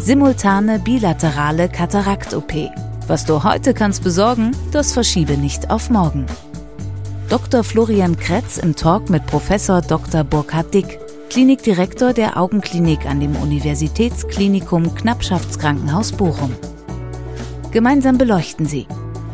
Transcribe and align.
simultane 0.00 0.78
bilaterale 0.78 1.68
Katarakt-OP. 1.68 2.52
Was 3.06 3.24
du 3.24 3.42
heute 3.44 3.74
kannst 3.74 4.04
besorgen, 4.04 4.52
das 4.72 4.92
verschiebe 4.92 5.36
nicht 5.36 5.70
auf 5.70 5.90
morgen. 5.90 6.26
Dr. 7.28 7.64
Florian 7.64 8.16
Kretz 8.16 8.58
im 8.58 8.76
Talk 8.76 9.10
mit 9.10 9.26
Professor 9.26 9.80
Dr. 9.80 10.22
Burkhard 10.22 10.72
Dick, 10.72 11.00
Klinikdirektor 11.30 12.12
der 12.12 12.36
Augenklinik 12.36 13.06
an 13.06 13.20
dem 13.20 13.34
Universitätsklinikum 13.36 14.94
Knappschaftskrankenhaus 14.94 16.12
Bochum. 16.12 16.54
Gemeinsam 17.72 18.16
beleuchten 18.16 18.66
sie 18.66 18.86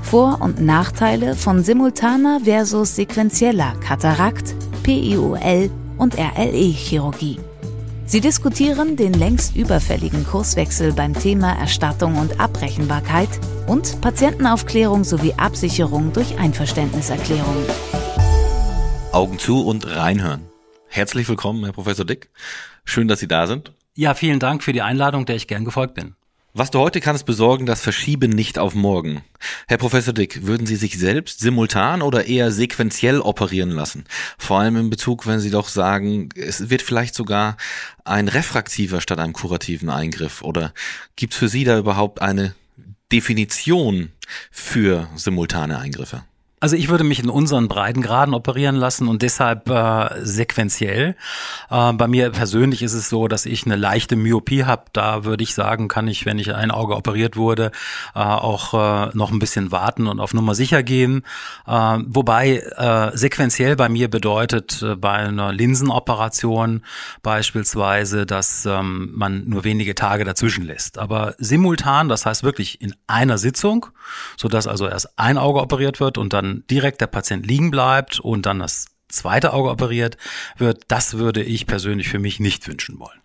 Vor- 0.02 0.40
und 0.40 0.60
Nachteile 0.60 1.34
von 1.34 1.62
simultaner 1.62 2.40
versus 2.44 2.96
sequenzieller 2.96 3.74
Katarakt, 3.80 4.54
PIOL 4.82 5.70
und 5.98 6.16
RLE-Chirurgie. 6.16 7.38
Sie 8.12 8.20
diskutieren 8.20 8.94
den 8.94 9.14
längst 9.14 9.56
überfälligen 9.56 10.26
Kurswechsel 10.26 10.92
beim 10.92 11.14
Thema 11.14 11.58
Erstattung 11.58 12.16
und 12.16 12.40
Abrechenbarkeit 12.40 13.30
und 13.66 14.02
Patientenaufklärung 14.02 15.02
sowie 15.02 15.32
Absicherung 15.38 16.12
durch 16.12 16.38
Einverständniserklärung. 16.38 17.56
Augen 19.12 19.38
zu 19.38 19.66
und 19.66 19.86
reinhören. 19.86 20.42
Herzlich 20.88 21.26
willkommen, 21.26 21.64
Herr 21.64 21.72
Professor 21.72 22.04
Dick. 22.04 22.28
Schön, 22.84 23.08
dass 23.08 23.18
Sie 23.18 23.28
da 23.28 23.46
sind. 23.46 23.72
Ja, 23.94 24.12
vielen 24.12 24.40
Dank 24.40 24.62
für 24.62 24.74
die 24.74 24.82
Einladung, 24.82 25.24
der 25.24 25.36
ich 25.36 25.48
gern 25.48 25.64
gefolgt 25.64 25.94
bin. 25.94 26.14
Was 26.54 26.70
du 26.70 26.80
heute 26.80 27.00
kannst 27.00 27.24
besorgen, 27.24 27.64
das 27.64 27.80
verschiebe 27.80 28.28
nicht 28.28 28.58
auf 28.58 28.74
morgen. 28.74 29.24
Herr 29.68 29.78
Professor 29.78 30.12
Dick, 30.12 30.44
würden 30.44 30.66
Sie 30.66 30.76
sich 30.76 30.98
selbst 30.98 31.40
simultan 31.40 32.02
oder 32.02 32.26
eher 32.26 32.52
sequenziell 32.52 33.20
operieren 33.20 33.70
lassen? 33.70 34.04
Vor 34.36 34.60
allem 34.60 34.76
in 34.76 34.90
Bezug, 34.90 35.26
wenn 35.26 35.40
Sie 35.40 35.48
doch 35.48 35.68
sagen, 35.68 36.28
es 36.36 36.68
wird 36.68 36.82
vielleicht 36.82 37.14
sogar 37.14 37.56
ein 38.04 38.28
refraktiver 38.28 39.00
statt 39.00 39.18
einem 39.18 39.32
kurativen 39.32 39.88
Eingriff. 39.88 40.42
Oder 40.42 40.74
gibt 41.16 41.32
es 41.32 41.38
für 41.38 41.48
Sie 41.48 41.64
da 41.64 41.78
überhaupt 41.78 42.20
eine 42.20 42.54
Definition 43.10 44.12
für 44.50 45.08
simultane 45.14 45.78
Eingriffe? 45.78 46.22
Also 46.62 46.76
ich 46.76 46.88
würde 46.88 47.02
mich 47.02 47.18
in 47.18 47.28
unseren 47.28 47.66
Breitengraden 47.66 48.34
operieren 48.34 48.76
lassen 48.76 49.08
und 49.08 49.22
deshalb 49.22 49.68
äh, 49.68 50.10
sequenziell. 50.22 51.16
Äh, 51.70 51.92
bei 51.94 52.06
mir 52.06 52.30
persönlich 52.30 52.82
ist 52.82 52.92
es 52.92 53.08
so, 53.08 53.26
dass 53.26 53.46
ich 53.46 53.66
eine 53.66 53.74
leichte 53.74 54.14
Myopie 54.14 54.62
habe. 54.62 54.84
Da 54.92 55.24
würde 55.24 55.42
ich 55.42 55.54
sagen, 55.54 55.88
kann 55.88 56.06
ich, 56.06 56.24
wenn 56.24 56.38
ich 56.38 56.54
ein 56.54 56.70
Auge 56.70 56.94
operiert 56.94 57.36
wurde, 57.36 57.72
äh, 58.14 58.20
auch 58.20 58.74
äh, 58.74 59.10
noch 59.12 59.32
ein 59.32 59.40
bisschen 59.40 59.72
warten 59.72 60.06
und 60.06 60.20
auf 60.20 60.34
Nummer 60.34 60.54
sicher 60.54 60.84
gehen. 60.84 61.24
Äh, 61.66 61.98
wobei 62.06 62.58
äh, 62.58 63.10
sequenziell 63.16 63.74
bei 63.74 63.88
mir 63.88 64.08
bedeutet 64.08 64.82
äh, 64.82 64.94
bei 64.94 65.14
einer 65.14 65.52
Linsenoperation 65.52 66.82
beispielsweise, 67.24 68.24
dass 68.24 68.66
ähm, 68.66 69.10
man 69.16 69.48
nur 69.48 69.64
wenige 69.64 69.96
Tage 69.96 70.22
dazwischen 70.22 70.64
lässt. 70.64 70.98
Aber 70.98 71.34
simultan, 71.38 72.08
das 72.08 72.24
heißt 72.24 72.44
wirklich 72.44 72.80
in 72.80 72.94
einer 73.08 73.36
Sitzung, 73.36 73.86
so 74.36 74.46
dass 74.46 74.68
also 74.68 74.86
erst 74.86 75.18
ein 75.18 75.38
Auge 75.38 75.60
operiert 75.60 75.98
wird 75.98 76.18
und 76.18 76.32
dann 76.32 76.51
direkt 76.70 77.00
der 77.00 77.06
Patient 77.06 77.46
liegen 77.46 77.70
bleibt 77.70 78.20
und 78.20 78.46
dann 78.46 78.58
das 78.58 78.86
zweite 79.08 79.52
Auge 79.52 79.70
operiert 79.70 80.16
wird, 80.56 80.84
das 80.88 81.14
würde 81.14 81.42
ich 81.42 81.66
persönlich 81.66 82.08
für 82.08 82.18
mich 82.18 82.40
nicht 82.40 82.66
wünschen 82.66 82.98
wollen. 82.98 83.20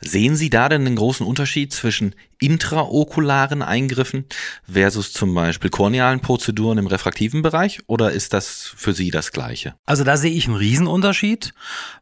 Sehen 0.00 0.36
Sie 0.36 0.50
da 0.50 0.68
denn 0.68 0.84
den 0.84 0.96
großen 0.96 1.26
Unterschied 1.26 1.72
zwischen 1.72 2.14
intraokularen 2.38 3.62
Eingriffen 3.62 4.26
versus 4.70 5.12
zum 5.12 5.34
Beispiel 5.34 5.70
kornealen 5.70 6.20
Prozeduren 6.20 6.76
im 6.76 6.86
refraktiven 6.86 7.40
Bereich 7.40 7.80
oder 7.86 8.12
ist 8.12 8.34
das 8.34 8.74
für 8.76 8.92
Sie 8.92 9.10
das 9.10 9.32
Gleiche? 9.32 9.74
Also 9.86 10.04
da 10.04 10.18
sehe 10.18 10.32
ich 10.32 10.46
einen 10.46 10.56
Riesenunterschied, 10.56 11.54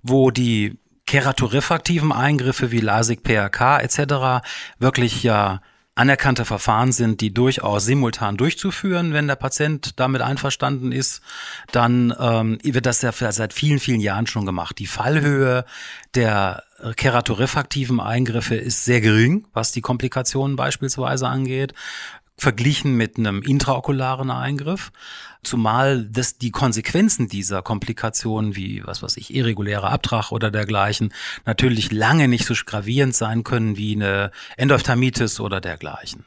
wo 0.03 0.33
die 0.33 0.77
keratorefraktiven 1.07 2.11
Eingriffe 2.11 2.73
wie 2.73 2.81
LASIK, 2.81 3.23
PRK 3.23 3.81
etc. 3.81 4.45
wirklich 4.78 5.23
ja 5.23 5.61
anerkannte 5.94 6.44
Verfahren 6.44 6.93
sind, 6.93 7.21
die 7.21 7.32
durchaus 7.32 7.84
simultan 7.84 8.37
durchzuführen, 8.37 9.12
wenn 9.12 9.28
der 9.28 9.37
Patient 9.37 9.99
damit 10.00 10.22
einverstanden 10.22 10.91
ist, 10.91 11.22
dann 11.71 12.12
ähm, 12.19 12.59
wird 12.62 12.87
das 12.87 13.03
ja 13.03 13.12
seit 13.12 13.53
vielen, 13.53 13.78
vielen 13.78 14.00
Jahren 14.00 14.27
schon 14.27 14.47
gemacht. 14.47 14.78
Die 14.78 14.87
Fallhöhe 14.87 15.65
der 16.15 16.65
keratorefraktiven 16.97 18.00
Eingriffe 18.00 18.56
ist 18.56 18.84
sehr 18.84 19.00
gering, 19.00 19.47
was 19.53 19.72
die 19.72 19.81
Komplikationen 19.81 20.56
beispielsweise 20.56 21.28
angeht 21.28 21.75
verglichen 22.37 22.95
mit 22.97 23.19
einem 23.19 23.43
intraokularen 23.43 24.31
Eingriff. 24.31 24.93
Zumal 25.43 26.06
das 26.06 26.39
die 26.39 26.50
Konsequenzen 26.50 27.28
dieser 27.28 27.62
Komplikationen 27.62 28.56
wie, 28.56 28.83
was 28.87 29.03
weiß 29.03 29.17
ich, 29.19 29.34
irregulärer 29.34 29.91
Abtrag 29.91 30.33
oder 30.33 30.50
dergleichen 30.50 31.12
natürlich 31.45 31.93
lange 31.93 32.28
nicht 32.28 32.47
so 32.47 32.55
gravierend 32.65 33.15
sein 33.15 33.45
können 33.45 33.77
wie 33.77 33.95
eine 33.95 34.31
Endophthalmitis 34.56 35.41
oder 35.41 35.61
dergleichen. 35.61 36.25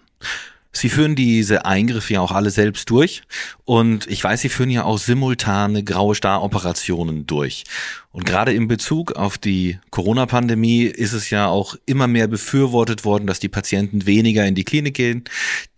Sie 0.77 0.89
führen 0.89 1.15
diese 1.15 1.65
Eingriffe 1.65 2.13
ja 2.13 2.21
auch 2.21 2.31
alle 2.31 2.51
selbst 2.51 2.89
durch 2.91 3.23
und 3.65 4.05
ich 4.07 4.23
weiß, 4.23 4.41
Sie 4.41 4.49
führen 4.49 4.69
ja 4.69 4.83
auch 4.83 4.99
simultane 4.99 5.83
graue 5.83 6.13
Star-Operationen 6.13 7.25
durch. 7.25 7.63
Und 8.11 8.25
gerade 8.25 8.53
in 8.53 8.67
Bezug 8.67 9.13
auf 9.13 9.39
die 9.39 9.79
Corona-Pandemie 9.89 10.83
ist 10.83 11.13
es 11.13 11.31
ja 11.31 11.47
auch 11.47 11.75
immer 11.85 12.07
mehr 12.07 12.27
befürwortet 12.27 13.05
worden, 13.05 13.25
dass 13.25 13.39
die 13.39 13.49
Patienten 13.49 14.05
weniger 14.05 14.45
in 14.45 14.53
die 14.53 14.63
Klinik 14.65 14.95
gehen. 14.95 15.23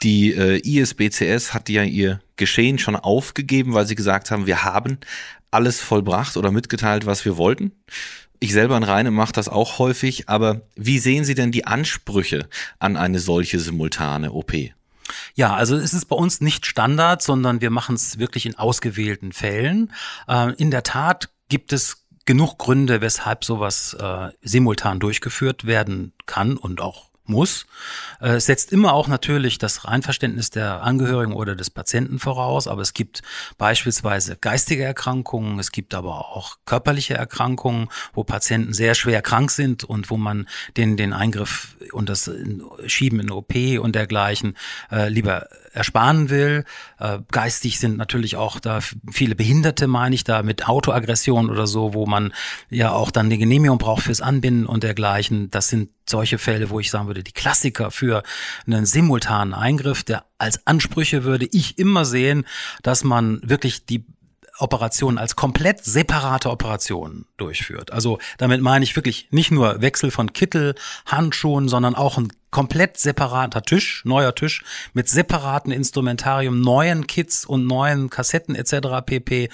Die 0.04 0.34
äh, 0.34 0.60
ISBCS 0.60 1.54
hat 1.54 1.70
ja 1.70 1.84
ihr 1.84 2.20
Geschehen 2.36 2.78
schon 2.78 2.96
aufgegeben, 2.96 3.74
weil 3.74 3.88
sie 3.88 3.96
gesagt 3.96 4.32
haben, 4.32 4.48
wir 4.48 4.64
haben 4.64 4.98
alles 5.52 5.80
vollbracht 5.80 6.38
oder 6.38 6.52
mitgeteilt, 6.52 7.06
was 7.06 7.24
wir 7.26 7.38
wollten. 7.38 7.72
Ich 8.42 8.54
selber 8.54 8.78
in 8.78 8.84
Reine 8.84 9.12
mache 9.12 9.34
das 9.34 9.50
auch 9.50 9.80
häufig, 9.80 10.30
aber 10.30 10.62
wie 10.76 11.00
sehen 11.00 11.26
Sie 11.26 11.36
denn 11.36 11.52
die 11.52 11.66
Ansprüche 11.66 12.48
an 12.80 12.96
eine 12.96 13.20
solche 13.20 13.60
simultane 13.60 14.32
OP? 14.32 14.54
Ja, 15.36 15.54
also 15.54 15.76
es 15.76 15.94
ist 15.94 16.06
bei 16.06 16.16
uns 16.16 16.42
nicht 16.42 16.66
Standard, 16.66 17.22
sondern 17.22 17.62
wir 17.62 17.70
machen 17.70 17.96
es 17.96 18.20
wirklich 18.20 18.46
in 18.46 18.56
ausgewählten 18.56 19.32
Fällen. 19.32 19.92
Äh, 20.28 20.54
in 20.56 20.72
der 20.72 20.84
Tat 20.84 21.30
gibt 21.50 21.74
es 21.74 22.06
genug 22.26 22.58
Gründe, 22.60 23.02
weshalb 23.02 23.44
sowas 23.44 23.96
äh, 23.96 24.30
simultan 24.42 25.00
durchgeführt 25.00 25.66
werden 25.66 26.14
kann 26.26 26.58
und 26.58 26.80
auch 26.80 27.09
muss. 27.30 27.66
Äh, 28.20 28.36
es 28.36 28.46
setzt 28.46 28.72
immer 28.72 28.94
auch 28.94 29.08
natürlich 29.08 29.58
das 29.58 29.86
Einverständnis 29.86 30.50
der 30.50 30.84
Angehörigen 30.84 31.34
oder 31.34 31.56
des 31.56 31.70
Patienten 31.70 32.20
voraus, 32.20 32.68
aber 32.68 32.82
es 32.82 32.94
gibt 32.94 33.22
beispielsweise 33.58 34.36
geistige 34.36 34.84
Erkrankungen, 34.84 35.60
es 35.60 35.72
gibt 35.72 35.94
aber 35.94 36.36
auch 36.36 36.58
körperliche 36.66 37.14
Erkrankungen, 37.14 37.90
wo 38.14 38.24
Patienten 38.24 38.74
sehr 38.74 38.96
schwer 38.96 39.22
krank 39.22 39.52
sind 39.52 39.84
und 39.84 40.10
wo 40.10 40.18
man 40.18 40.48
den, 40.78 40.98
den 40.98 41.14
Eingriff 41.14 41.78
und 41.92 42.10
das 42.10 42.30
Schieben 42.88 43.20
in 43.20 43.32
OP 43.32 43.54
und 43.80 43.96
dergleichen 43.96 44.58
äh, 44.92 45.10
lieber 45.10 45.48
ersparen 45.74 46.30
will. 46.30 46.66
Äh, 47.00 47.20
geistig 47.32 47.80
sind 47.80 47.98
natürlich 47.98 48.36
auch 48.36 48.60
da 48.60 48.80
viele 49.12 49.36
Behinderte, 49.36 49.88
meine 49.88 50.16
ich, 50.16 50.24
da 50.24 50.44
mit 50.44 50.68
Autoaggression 50.68 51.50
oder 51.50 51.68
so, 51.68 51.94
wo 51.94 52.06
man 52.06 52.34
ja 52.70 52.92
auch 52.92 53.12
dann 53.12 53.30
die 53.30 53.38
Genehmigung 53.38 53.78
braucht 53.78 54.04
fürs 54.04 54.22
Anbinden 54.22 54.66
und 54.66 54.84
dergleichen. 54.84 55.50
Das 55.52 55.70
sind 55.70 55.90
solche 56.08 56.38
Fälle, 56.38 56.70
wo 56.70 56.80
ich 56.80 56.90
sagen 56.90 57.08
würde, 57.08 57.24
die 57.24 57.32
Klassiker 57.32 57.92
für 57.92 58.24
einen 58.66 58.86
simultanen 58.86 59.54
Eingriff, 59.54 60.04
der 60.04 60.26
als 60.38 60.66
Ansprüche 60.66 61.24
würde 61.24 61.48
ich 61.52 61.78
immer 61.78 62.06
sehen, 62.06 62.46
dass 62.82 63.04
man 63.04 63.42
wirklich 63.44 63.86
die 63.86 64.06
Operation 64.60 65.18
als 65.18 65.36
komplett 65.36 65.84
separate 65.84 66.50
Operation 66.50 67.26
durchführt. 67.38 67.92
Also 67.92 68.20
damit 68.38 68.62
meine 68.62 68.84
ich 68.84 68.96
wirklich 68.96 69.28
nicht 69.32 69.52
nur 69.52 69.82
Wechsel 69.82 70.12
von 70.12 70.34
Kittel, 70.34 70.76
Handschuhen, 71.06 71.68
sondern 71.68 71.96
auch 71.96 72.18
ein 72.18 72.32
komplett 72.52 72.98
separater 72.98 73.62
Tisch, 73.62 74.04
neuer 74.06 74.34
Tisch 74.34 74.64
mit 74.94 75.08
separaten 75.08 75.72
Instrumentarium, 75.72 76.62
neuen 76.62 77.08
Kits 77.08 77.46
und 77.46 77.66
neuen 77.68 78.10
Kassetten 78.10 78.56
etc. 78.56 79.06
pp. 79.06 79.50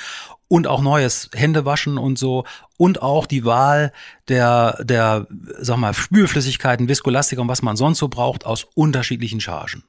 Und 0.48 0.68
auch 0.68 0.82
neues 0.82 1.30
Händewaschen 1.34 1.98
und 1.98 2.20
so 2.20 2.46
und 2.78 3.02
auch 3.02 3.26
die 3.26 3.46
Wahl 3.46 3.92
der 4.28 4.78
der 4.84 5.28
sag 5.60 5.78
mal 5.78 5.94
Spülflüssigkeiten, 5.94 6.88
Viskolastika 6.88 7.42
und 7.42 7.48
was 7.48 7.64
man 7.64 7.76
sonst 7.76 7.98
so 7.98 8.10
braucht 8.10 8.46
aus 8.46 8.68
unterschiedlichen 8.76 9.42
Chargen. 9.42 9.84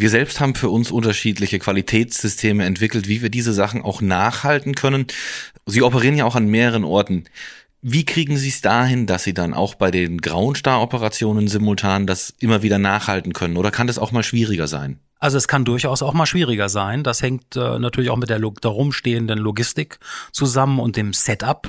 Wir 0.00 0.10
selbst 0.10 0.38
haben 0.38 0.54
für 0.54 0.68
uns 0.68 0.92
unterschiedliche 0.92 1.58
Qualitätssysteme 1.58 2.64
entwickelt, 2.64 3.08
wie 3.08 3.20
wir 3.20 3.30
diese 3.30 3.52
Sachen 3.52 3.82
auch 3.82 4.00
nachhalten 4.00 4.76
können. 4.76 5.08
Sie 5.66 5.82
operieren 5.82 6.16
ja 6.16 6.24
auch 6.24 6.36
an 6.36 6.46
mehreren 6.46 6.84
Orten. 6.84 7.24
Wie 7.82 8.04
kriegen 8.04 8.36
Sie 8.36 8.50
es 8.50 8.60
dahin, 8.60 9.06
dass 9.06 9.24
Sie 9.24 9.34
dann 9.34 9.54
auch 9.54 9.74
bei 9.74 9.90
den 9.90 10.20
grauen 10.20 10.54
Star-Operationen 10.54 11.48
simultan 11.48 12.06
das 12.06 12.32
immer 12.38 12.62
wieder 12.62 12.78
nachhalten 12.78 13.32
können? 13.32 13.56
Oder 13.56 13.72
kann 13.72 13.88
das 13.88 13.98
auch 13.98 14.12
mal 14.12 14.22
schwieriger 14.22 14.68
sein? 14.68 15.00
Also 15.18 15.36
es 15.36 15.48
kann 15.48 15.64
durchaus 15.64 16.02
auch 16.02 16.14
mal 16.14 16.26
schwieriger 16.26 16.68
sein. 16.68 17.02
Das 17.02 17.22
hängt 17.22 17.56
äh, 17.56 17.78
natürlich 17.78 18.10
auch 18.10 18.16
mit 18.16 18.30
der 18.30 18.38
darum 18.38 18.92
stehenden 18.92 19.38
Logistik 19.38 19.98
zusammen 20.32 20.78
und 20.78 20.96
dem 20.96 21.12
Setup, 21.12 21.68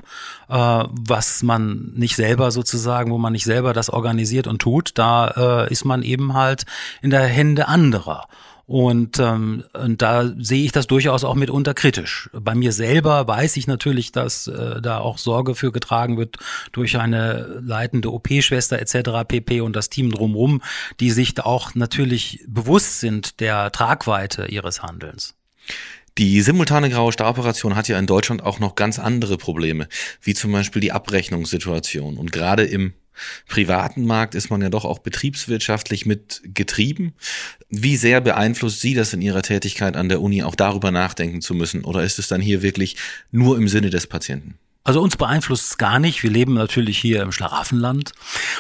äh, 0.49 0.53
was 0.53 1.41
man 1.41 1.91
nicht 1.95 2.15
selber 2.15 2.51
sozusagen, 2.51 3.11
wo 3.11 3.17
man 3.17 3.33
nicht 3.33 3.45
selber 3.45 3.73
das 3.73 3.89
organisiert 3.89 4.47
und 4.47 4.61
tut. 4.61 4.97
Da 4.97 5.65
äh, 5.65 5.71
ist 5.71 5.85
man 5.85 6.03
eben 6.03 6.33
halt 6.33 6.65
in 7.01 7.09
der 7.09 7.23
Hände 7.23 7.67
anderer. 7.67 8.27
Und, 8.69 9.17
ähm, 9.17 9.63
und 9.73 9.99
da 9.99 10.31
sehe 10.37 10.63
ich 10.63 10.71
das 10.71 10.85
durchaus 10.85 11.23
auch 11.23 11.33
mitunter 11.33 11.73
kritisch. 11.73 12.29
Bei 12.33 12.53
mir 12.53 12.71
selber 12.71 13.27
weiß 13.27 13.57
ich 13.57 13.65
natürlich, 13.65 14.11
dass 14.11 14.45
äh, 14.45 14.79
da 14.79 14.99
auch 14.99 15.17
Sorge 15.17 15.55
für 15.55 15.71
getragen 15.71 16.19
wird 16.19 16.37
durch 16.71 16.99
eine 16.99 17.61
leitende 17.63 18.13
OP-Schwester 18.13 18.77
etc. 18.77 19.27
pp. 19.27 19.61
und 19.61 19.75
das 19.75 19.89
Team 19.89 20.11
drumherum, 20.11 20.61
die 20.99 21.09
sich 21.09 21.33
da 21.33 21.45
auch 21.45 21.73
natürlich 21.73 22.43
bewusst 22.47 22.99
sind 22.99 23.39
der 23.39 23.71
Tragweite 23.71 24.45
ihres 24.45 24.83
Handelns. 24.83 25.33
Die 26.19 26.39
simultane 26.41 26.91
graue 26.91 27.11
Staroperation 27.11 27.75
hat 27.75 27.87
ja 27.87 27.97
in 27.97 28.05
Deutschland 28.05 28.43
auch 28.43 28.59
noch 28.59 28.75
ganz 28.75 28.99
andere 28.99 29.37
Probleme, 29.37 29.87
wie 30.21 30.35
zum 30.35 30.51
Beispiel 30.51 30.79
die 30.79 30.91
Abrechnungssituation. 30.91 32.17
Und 32.17 32.31
gerade 32.31 32.65
im 32.65 32.93
privaten 33.47 34.05
Markt 34.05 34.35
ist 34.35 34.49
man 34.49 34.61
ja 34.61 34.69
doch 34.69 34.85
auch 34.85 34.99
betriebswirtschaftlich 34.99 36.05
mit 36.05 36.41
getrieben. 36.43 37.13
Wie 37.69 37.97
sehr 37.97 38.21
beeinflusst 38.21 38.81
Sie 38.81 38.93
das 38.93 39.13
in 39.13 39.21
Ihrer 39.21 39.41
Tätigkeit 39.41 39.95
an 39.95 40.09
der 40.09 40.21
Uni, 40.21 40.43
auch 40.43 40.55
darüber 40.55 40.91
nachdenken 40.91 41.41
zu 41.41 41.53
müssen? 41.53 41.83
Oder 41.83 42.03
ist 42.03 42.19
es 42.19 42.27
dann 42.27 42.41
hier 42.41 42.61
wirklich 42.61 42.95
nur 43.31 43.57
im 43.57 43.67
Sinne 43.67 43.89
des 43.89 44.07
Patienten? 44.07 44.57
Also 44.89 45.03
uns 45.03 45.17
beeinflusst 45.17 45.69
es 45.69 45.77
gar 45.77 45.99
nicht. 45.99 46.23
Wir 46.23 46.31
leben 46.31 46.55
natürlich 46.55 46.97
hier 46.97 47.21
im 47.21 47.31
Schlaraffenland 47.31 48.13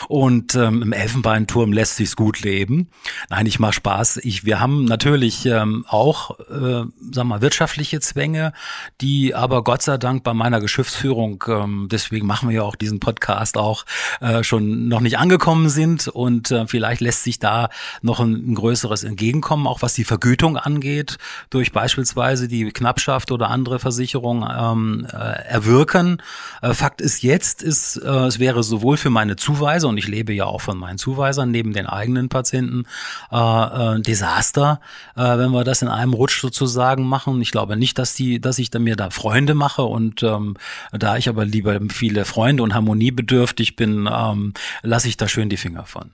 und 0.09 0.53
ähm, 0.53 0.83
im 0.83 0.93
Elfenbeinturm 0.93 1.73
lässt 1.73 1.95
sich's 1.95 2.15
gut 2.15 2.41
leben. 2.41 2.87
Nein, 3.31 3.47
ich 3.47 3.57
mach 3.57 3.73
Spaß. 3.73 4.17
Ich, 4.17 4.45
wir 4.45 4.59
haben 4.59 4.85
natürlich 4.85 5.47
ähm, 5.47 5.85
auch, 5.87 6.39
äh, 6.41 6.83
sag 7.09 7.23
mal, 7.23 7.41
wirtschaftliche 7.41 7.99
Zwänge, 7.99 8.53
die 9.01 9.33
aber 9.33 9.63
Gott 9.63 9.81
sei 9.81 9.97
Dank 9.97 10.23
bei 10.23 10.35
meiner 10.35 10.59
Geschäftsführung, 10.59 11.43
ähm, 11.47 11.87
deswegen 11.91 12.27
machen 12.27 12.49
wir 12.49 12.57
ja 12.57 12.61
auch 12.61 12.75
diesen 12.75 12.99
Podcast 12.99 13.57
auch, 13.57 13.85
äh, 14.21 14.43
schon 14.43 14.87
noch 14.87 15.01
nicht 15.01 15.17
angekommen 15.17 15.67
sind 15.67 16.09
und 16.09 16.51
äh, 16.51 16.67
vielleicht 16.67 17.01
lässt 17.01 17.23
sich 17.23 17.39
da 17.39 17.69
noch 18.03 18.19
ein, 18.19 18.51
ein 18.51 18.53
größeres 18.53 19.03
Entgegenkommen, 19.03 19.65
auch 19.65 19.81
was 19.81 19.95
die 19.95 20.03
Vergütung 20.03 20.57
angeht, 20.57 21.17
durch 21.49 21.71
beispielsweise 21.71 22.47
die 22.47 22.69
Knappschaft 22.69 23.31
oder 23.31 23.49
andere 23.49 23.79
Versicherungen 23.79 24.47
ähm, 24.55 25.07
äh, 25.11 25.17
erwirken 25.47 26.18
Äh, 26.61 26.73
Fakt 26.73 27.01
ist 27.01 27.23
jetzt, 27.23 27.63
ist, 27.63 27.97
äh, 27.97 28.07
es 28.07 28.39
wäre 28.39 28.63
sowohl 28.63 28.97
für 28.97 29.09
meine 29.09 29.35
Zuweiser, 29.35 29.87
und 29.87 29.97
ich 29.97 30.07
lebe 30.07 30.33
ja 30.33 30.45
auch 30.45 30.61
von 30.61 30.77
meinen 30.77 30.97
Zuweisern 30.97 31.51
neben 31.51 31.73
den 31.73 31.85
eigenen 31.85 32.29
Patienten, 32.29 32.85
äh, 33.31 33.37
äh, 33.37 34.01
Desaster, 34.01 34.79
äh, 35.15 35.37
wenn 35.37 35.51
wir 35.51 35.63
das 35.63 35.81
in 35.81 35.87
einem 35.87 36.13
Rutsch 36.13 36.41
sozusagen 36.41 37.03
machen. 37.03 37.41
Ich 37.41 37.51
glaube 37.51 37.77
nicht, 37.77 37.97
dass 37.97 38.13
die, 38.13 38.39
dass 38.39 38.59
ich 38.59 38.69
da 38.69 38.79
mir 38.79 38.95
da 38.95 39.09
Freunde 39.09 39.53
mache 39.53 39.83
und 39.83 40.23
ähm, 40.23 40.55
da 40.91 41.17
ich 41.17 41.29
aber 41.29 41.45
lieber 41.45 41.79
viele 41.89 42.25
Freunde 42.25 42.63
und 42.63 42.73
harmoniebedürftig 42.73 43.75
bin, 43.75 44.09
ähm, 44.11 44.53
lasse 44.81 45.07
ich 45.07 45.17
da 45.17 45.27
schön 45.27 45.49
die 45.49 45.57
Finger 45.57 45.85
von. 45.85 46.11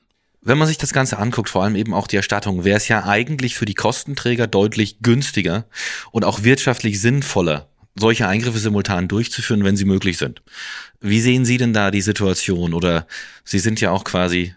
Wenn 0.47 0.59
man 0.59 0.67
sich 0.67 0.77
das 0.77 0.93
Ganze 0.93 1.17
anguckt, 1.17 1.49
vor 1.49 1.63
allem 1.63 1.75
eben 1.75 1.91
auch 1.95 2.05
die 2.05 2.17
Erstattung, 2.17 2.63
wäre 2.63 2.77
es 2.77 2.87
ja 2.87 3.05
eigentlich 3.05 3.55
für 3.55 3.65
die 3.65 3.73
Kostenträger 3.73 4.45
deutlich 4.45 4.99
günstiger 5.01 5.65
und 6.11 6.23
auch 6.23 6.43
wirtschaftlich 6.43 7.01
sinnvoller, 7.01 7.67
solche 7.95 8.27
Eingriffe 8.27 8.59
simultan 8.59 9.07
durchzuführen, 9.07 9.63
wenn 9.63 9.77
sie 9.77 9.85
möglich 9.85 10.17
sind. 10.17 10.41
Wie 11.01 11.21
sehen 11.21 11.45
Sie 11.45 11.57
denn 11.57 11.73
da 11.73 11.91
die 11.91 12.01
Situation? 12.01 12.73
Oder 12.73 13.07
Sie 13.43 13.59
sind 13.59 13.81
ja 13.81 13.91
auch 13.91 14.03
quasi 14.03 14.53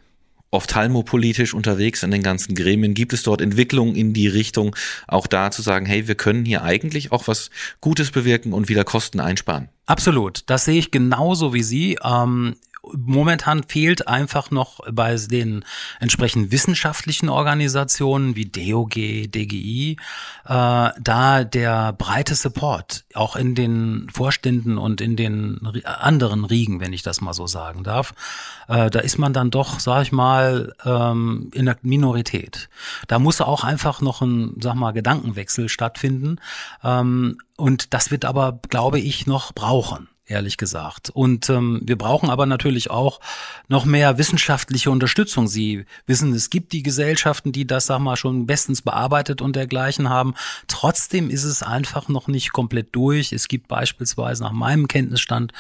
ophthalmopolitisch 0.51 1.53
unterwegs 1.55 2.03
in 2.03 2.11
den 2.11 2.23
ganzen 2.23 2.55
Gremien. 2.55 2.95
Gibt 2.95 3.13
es 3.13 3.23
dort 3.23 3.41
Entwicklungen 3.41 3.95
in 3.95 4.15
die 4.15 4.29
Richtung, 4.29 4.75
auch 5.07 5.27
da 5.27 5.51
zu 5.51 5.63
sagen, 5.63 5.87
hey, 5.87 6.09
wir 6.09 6.15
können 6.15 6.45
hier 6.45 6.63
eigentlich 6.63 7.13
auch 7.13 7.29
was 7.29 7.51
Gutes 7.81 8.11
bewirken 8.11 8.53
und 8.53 8.69
wieder 8.69 8.85
Kosten 8.85 9.21
einsparen? 9.21 9.69
Absolut. 9.87 10.43
Das 10.47 10.65
sehe 10.65 10.79
ich 10.79 10.91
genauso 10.91 11.53
wie 11.55 11.63
Sie. 11.63 11.99
Ähm, 12.03 12.57
momentan 12.97 13.63
fehlt 13.65 14.09
einfach 14.09 14.51
noch 14.51 14.81
bei 14.91 15.17
den 15.17 15.65
entsprechend 16.01 16.53
wissenschaftlichen 16.53 17.29
Organisationen 17.29 18.37
wie 18.37 18.47
DOG, 18.47 18.93
DGI, 18.93 19.97
äh, 20.45 20.91
da 21.01 21.45
der 21.45 21.93
breite 21.93 22.35
Support, 22.35 23.05
auch 23.15 23.37
in 23.37 23.55
den 23.55 24.09
Vorständen 24.13 24.79
und 24.79 25.01
in 25.01 25.17
den 25.17 25.61
anderen 25.85 26.45
Riegen, 26.45 26.81
wenn 26.81 26.93
ich 26.93 27.03
das 27.03 27.21
mal 27.21 27.35
so 27.35 27.47
sagen 27.47 27.85
darf. 27.85 28.15
Äh, 28.69 28.91
da 28.91 29.01
ist 29.01 29.19
man 29.19 29.33
dann 29.33 29.51
doch, 29.51 29.81
sag 29.81 30.03
ich 30.03 30.13
mal, 30.13 30.73
ähm, 30.85 31.51
in 31.55 31.67
der 31.67 31.79
Minorität. 31.83 32.69
Da 33.07 33.19
muss 33.19 33.41
auch 33.41 33.65
einfach 33.65 34.01
noch 34.01 34.23
ein, 34.23 34.55
sag 34.61 34.75
mal, 34.75 34.93
Gedankenwechsel 34.93 35.69
stattfinden. 35.69 36.37
Ähm, 36.83 37.39
und 37.57 37.95
das 37.95 38.11
wird 38.11 38.25
aber, 38.25 38.61
glaube 38.69 39.01
ich, 39.01 39.27
noch 39.27 39.53
brauchen 39.53 40.09
ehrlich 40.29 40.57
gesagt. 40.57 41.11
Und 41.11 41.49
ähm, 41.49 41.81
wir 41.83 41.97
brauchen 41.97 42.31
aber 42.31 42.47
natürlich 42.47 42.91
auch 42.91 43.21
noch 43.69 43.85
mehr 43.85 44.19
wissenschaftliche 44.19 44.91
Unterstützung. 44.91 45.49
Sie 45.49 45.87
wissen, 46.07 46.33
es 46.35 46.51
gibt 46.51 46.73
die 46.73 46.83
Gesellschaften, 46.83 47.51
die 47.51 47.67
das, 47.67 47.87
sag 47.87 47.99
mal, 48.01 48.17
schon 48.17 48.47
bestens 48.47 48.83
bearbeitet 48.83 49.41
und 49.41 49.57
dergleichen 49.57 50.09
haben. 50.09 50.35
Trotzdem 50.69 51.31
ist 51.31 51.45
es 51.45 51.63
einfach 51.63 52.09
noch 52.09 52.29
nicht 52.29 52.53
komplett 52.53 52.89
durch. 52.93 53.33
Es 53.33 53.49
gibt 53.49 53.69
beispielsweise 53.69 54.43
nach 54.43 54.53
meinem 54.53 54.87
Kenntnisstand 54.87 55.53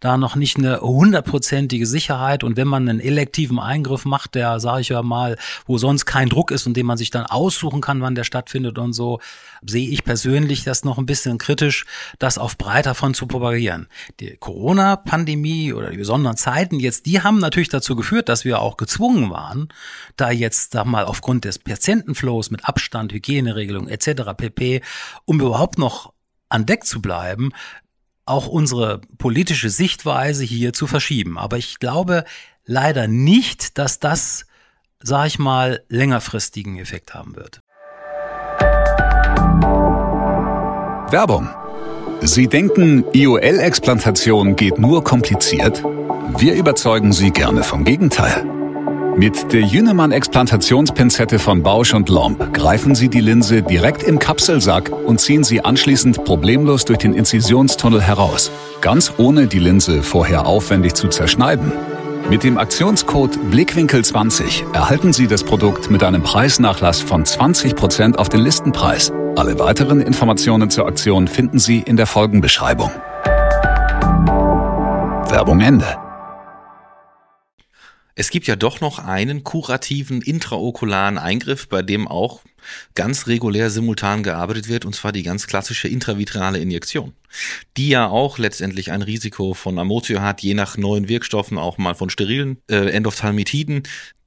da 0.00 0.16
noch 0.16 0.36
nicht 0.36 0.56
eine 0.56 0.80
hundertprozentige 0.80 1.86
Sicherheit. 1.86 2.44
Und 2.44 2.56
wenn 2.56 2.68
man 2.68 2.88
einen 2.88 3.00
elektiven 3.00 3.58
Eingriff 3.58 4.04
macht, 4.04 4.34
der, 4.34 4.58
sage 4.58 4.80
ich 4.80 4.88
ja 4.88 5.02
mal, 5.02 5.36
wo 5.66 5.76
sonst 5.76 6.06
kein 6.06 6.28
Druck 6.28 6.50
ist 6.50 6.66
und 6.66 6.76
den 6.76 6.86
man 6.86 6.96
sich 6.96 7.10
dann 7.10 7.26
aussuchen 7.26 7.80
kann, 7.80 8.00
wann 8.00 8.14
der 8.14 8.24
stattfindet 8.24 8.78
und 8.78 8.94
so, 8.94 9.20
sehe 9.66 9.88
ich 9.88 10.04
persönlich 10.04 10.64
das 10.64 10.84
noch 10.84 10.98
ein 10.98 11.06
bisschen 11.06 11.38
kritisch, 11.38 11.84
das 12.18 12.38
auf 12.38 12.56
breiter 12.56 12.94
von 12.94 13.14
zu 13.14 13.26
propagieren 13.26 13.86
die 14.20 14.36
Corona-Pandemie 14.36 15.72
oder 15.72 15.90
die 15.90 15.96
besonderen 15.96 16.36
Zeiten 16.36 16.78
jetzt, 16.78 17.06
die 17.06 17.22
haben 17.22 17.38
natürlich 17.38 17.68
dazu 17.68 17.96
geführt, 17.96 18.28
dass 18.28 18.44
wir 18.44 18.60
auch 18.60 18.76
gezwungen 18.76 19.30
waren, 19.30 19.68
da 20.16 20.30
jetzt 20.30 20.74
da 20.74 20.84
mal 20.84 21.04
aufgrund 21.04 21.44
des 21.44 21.58
Patientenflows 21.58 22.50
mit 22.50 22.64
Abstand, 22.66 23.12
Hygieneregelungen 23.12 23.88
etc. 23.88 24.34
pp, 24.36 24.82
um 25.24 25.40
überhaupt 25.40 25.78
noch 25.78 26.12
an 26.48 26.66
Deck 26.66 26.84
zu 26.84 27.02
bleiben, 27.02 27.50
auch 28.26 28.46
unsere 28.46 29.00
politische 29.18 29.70
Sichtweise 29.70 30.44
hier 30.44 30.72
zu 30.72 30.86
verschieben. 30.86 31.38
Aber 31.38 31.58
ich 31.58 31.78
glaube 31.78 32.24
leider 32.64 33.06
nicht, 33.06 33.78
dass 33.78 33.98
das, 33.98 34.46
sag 35.00 35.26
ich 35.26 35.38
mal, 35.38 35.84
längerfristigen 35.88 36.78
Effekt 36.78 37.14
haben 37.14 37.36
wird. 37.36 37.60
Werbung 41.10 41.48
Sie 42.26 42.48
denken, 42.48 43.04
IOL-Explantation 43.12 44.56
geht 44.56 44.78
nur 44.78 45.04
kompliziert? 45.04 45.84
Wir 46.38 46.54
überzeugen 46.54 47.12
Sie 47.12 47.30
gerne 47.30 47.62
vom 47.62 47.84
Gegenteil. 47.84 48.46
Mit 49.18 49.52
der 49.52 49.60
Jünemann-Explantationspinzette 49.60 51.38
von 51.38 51.62
Bausch 51.62 51.92
und 51.92 52.08
Lomb 52.08 52.54
greifen 52.54 52.94
Sie 52.94 53.10
die 53.10 53.20
Linse 53.20 53.60
direkt 53.60 54.02
im 54.02 54.18
Kapselsack 54.18 54.90
und 54.90 55.20
ziehen 55.20 55.44
sie 55.44 55.62
anschließend 55.62 56.24
problemlos 56.24 56.86
durch 56.86 56.98
den 56.98 57.12
Inzisionstunnel 57.12 58.00
heraus, 58.00 58.50
ganz 58.80 59.12
ohne 59.18 59.46
die 59.46 59.58
Linse 59.58 60.02
vorher 60.02 60.46
aufwendig 60.46 60.94
zu 60.94 61.08
zerschneiden. 61.08 61.72
Mit 62.30 62.42
dem 62.42 62.56
Aktionscode 62.56 63.38
Blickwinkel20 63.52 64.72
erhalten 64.72 65.12
Sie 65.12 65.26
das 65.26 65.44
Produkt 65.44 65.90
mit 65.90 66.02
einem 66.02 66.22
Preisnachlass 66.22 67.02
von 67.02 67.24
20% 67.24 68.16
auf 68.16 68.30
den 68.30 68.40
Listenpreis. 68.40 69.12
Alle 69.36 69.58
weiteren 69.58 70.00
Informationen 70.00 70.70
zur 70.70 70.86
Aktion 70.86 71.26
finden 71.26 71.58
Sie 71.58 71.80
in 71.80 71.96
der 71.96 72.06
Folgenbeschreibung. 72.06 72.90
Werbung 75.28 75.60
Ende. 75.60 75.98
Es 78.14 78.30
gibt 78.30 78.46
ja 78.46 78.54
doch 78.54 78.80
noch 78.80 79.00
einen 79.00 79.42
kurativen 79.42 80.22
intraokularen 80.22 81.18
Eingriff, 81.18 81.68
bei 81.68 81.82
dem 81.82 82.06
auch 82.06 82.42
ganz 82.94 83.26
regulär 83.26 83.70
simultan 83.70 84.22
gearbeitet 84.22 84.68
wird, 84.68 84.84
und 84.84 84.94
zwar 84.94 85.10
die 85.10 85.24
ganz 85.24 85.48
klassische 85.48 85.88
intravitreale 85.88 86.60
Injektion, 86.60 87.12
die 87.76 87.88
ja 87.88 88.06
auch 88.06 88.38
letztendlich 88.38 88.92
ein 88.92 89.02
Risiko 89.02 89.52
von 89.52 89.80
Amotio 89.80 90.20
hat, 90.20 90.42
je 90.42 90.54
nach 90.54 90.76
neuen 90.76 91.08
Wirkstoffen 91.08 91.58
auch 91.58 91.76
mal 91.76 91.96
von 91.96 92.08
sterilen 92.08 92.58
äh, 92.70 92.88
Endophthalmitiden, 92.90 93.82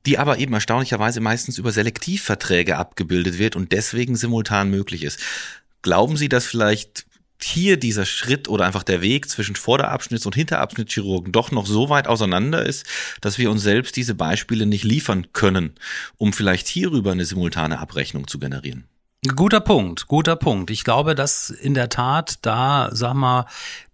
die 0.07 0.17
aber 0.17 0.39
eben 0.39 0.53
erstaunlicherweise 0.53 1.19
meistens 1.19 1.57
über 1.57 1.71
Selektivverträge 1.71 2.77
abgebildet 2.77 3.37
wird 3.37 3.55
und 3.55 3.73
deswegen 3.73 4.15
simultan 4.15 4.69
möglich 4.69 5.03
ist. 5.03 5.19
Glauben 5.81 6.17
Sie, 6.17 6.29
dass 6.29 6.45
vielleicht 6.45 7.05
hier 7.41 7.77
dieser 7.77 8.05
Schritt 8.05 8.47
oder 8.47 8.65
einfach 8.65 8.83
der 8.83 9.01
Weg 9.01 9.29
zwischen 9.29 9.55
Vorderabschnitts- 9.55 10.25
und 10.25 10.33
Hinterabschnittschirurgen 10.33 11.31
doch 11.31 11.51
noch 11.51 11.67
so 11.67 11.89
weit 11.89 12.07
auseinander 12.07 12.65
ist, 12.65 12.85
dass 13.21 13.37
wir 13.37 13.51
uns 13.51 13.61
selbst 13.61 13.95
diese 13.95 14.15
Beispiele 14.15 14.65
nicht 14.65 14.83
liefern 14.83 15.27
können, 15.33 15.75
um 16.15 16.33
vielleicht 16.33 16.67
hierüber 16.67 17.11
eine 17.11 17.25
simultane 17.25 17.77
Abrechnung 17.77 18.27
zu 18.27 18.39
generieren? 18.39 18.85
Guter 19.35 19.59
Punkt, 19.59 20.07
guter 20.07 20.35
Punkt. 20.35 20.71
Ich 20.71 20.83
glaube, 20.83 21.15
dass 21.15 21.49
in 21.49 21.73
der 21.73 21.89
Tat 21.89 22.39
da, 22.43 22.89
sag 22.93 23.13
mal, 23.13 23.45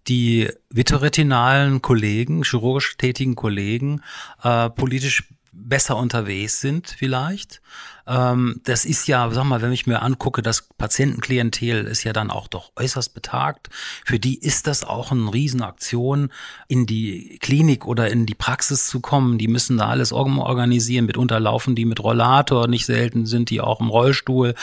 die 0.06 0.50
vitretinalen 0.70 1.82
Kollegen, 1.82 2.44
chirurgisch 2.44 2.96
tätigen 2.98 3.34
Kollegen, 3.34 4.02
äh, 4.42 4.70
politisch 4.70 5.24
besser 5.54 5.96
unterwegs 5.96 6.60
sind 6.60 6.88
vielleicht. 6.88 7.62
Ähm, 8.06 8.60
das 8.64 8.84
ist 8.84 9.06
ja, 9.06 9.30
sag 9.30 9.44
mal, 9.44 9.62
wenn 9.62 9.72
ich 9.72 9.86
mir 9.86 10.02
angucke, 10.02 10.42
das 10.42 10.68
Patientenklientel 10.76 11.84
ist 11.84 12.04
ja 12.04 12.12
dann 12.12 12.30
auch 12.30 12.48
doch 12.48 12.72
äußerst 12.76 13.14
betagt. 13.14 13.70
Für 14.04 14.18
die 14.18 14.38
ist 14.38 14.66
das 14.66 14.84
auch 14.84 15.12
eine 15.12 15.32
Riesenaktion, 15.32 16.30
in 16.68 16.86
die 16.86 17.38
Klinik 17.40 17.86
oder 17.86 18.10
in 18.10 18.26
die 18.26 18.34
Praxis 18.34 18.88
zu 18.88 19.00
kommen. 19.00 19.38
Die 19.38 19.48
müssen 19.48 19.78
da 19.78 19.88
alles 19.88 20.12
organisieren. 20.12 21.06
Mitunter 21.06 21.40
laufen 21.40 21.74
die 21.74 21.84
mit 21.84 22.02
Rollator. 22.02 22.68
Nicht 22.68 22.86
selten 22.86 23.26
sind 23.26 23.50
die 23.50 23.60
auch 23.60 23.80
im 23.80 23.88
Rollstuhl 23.88 24.54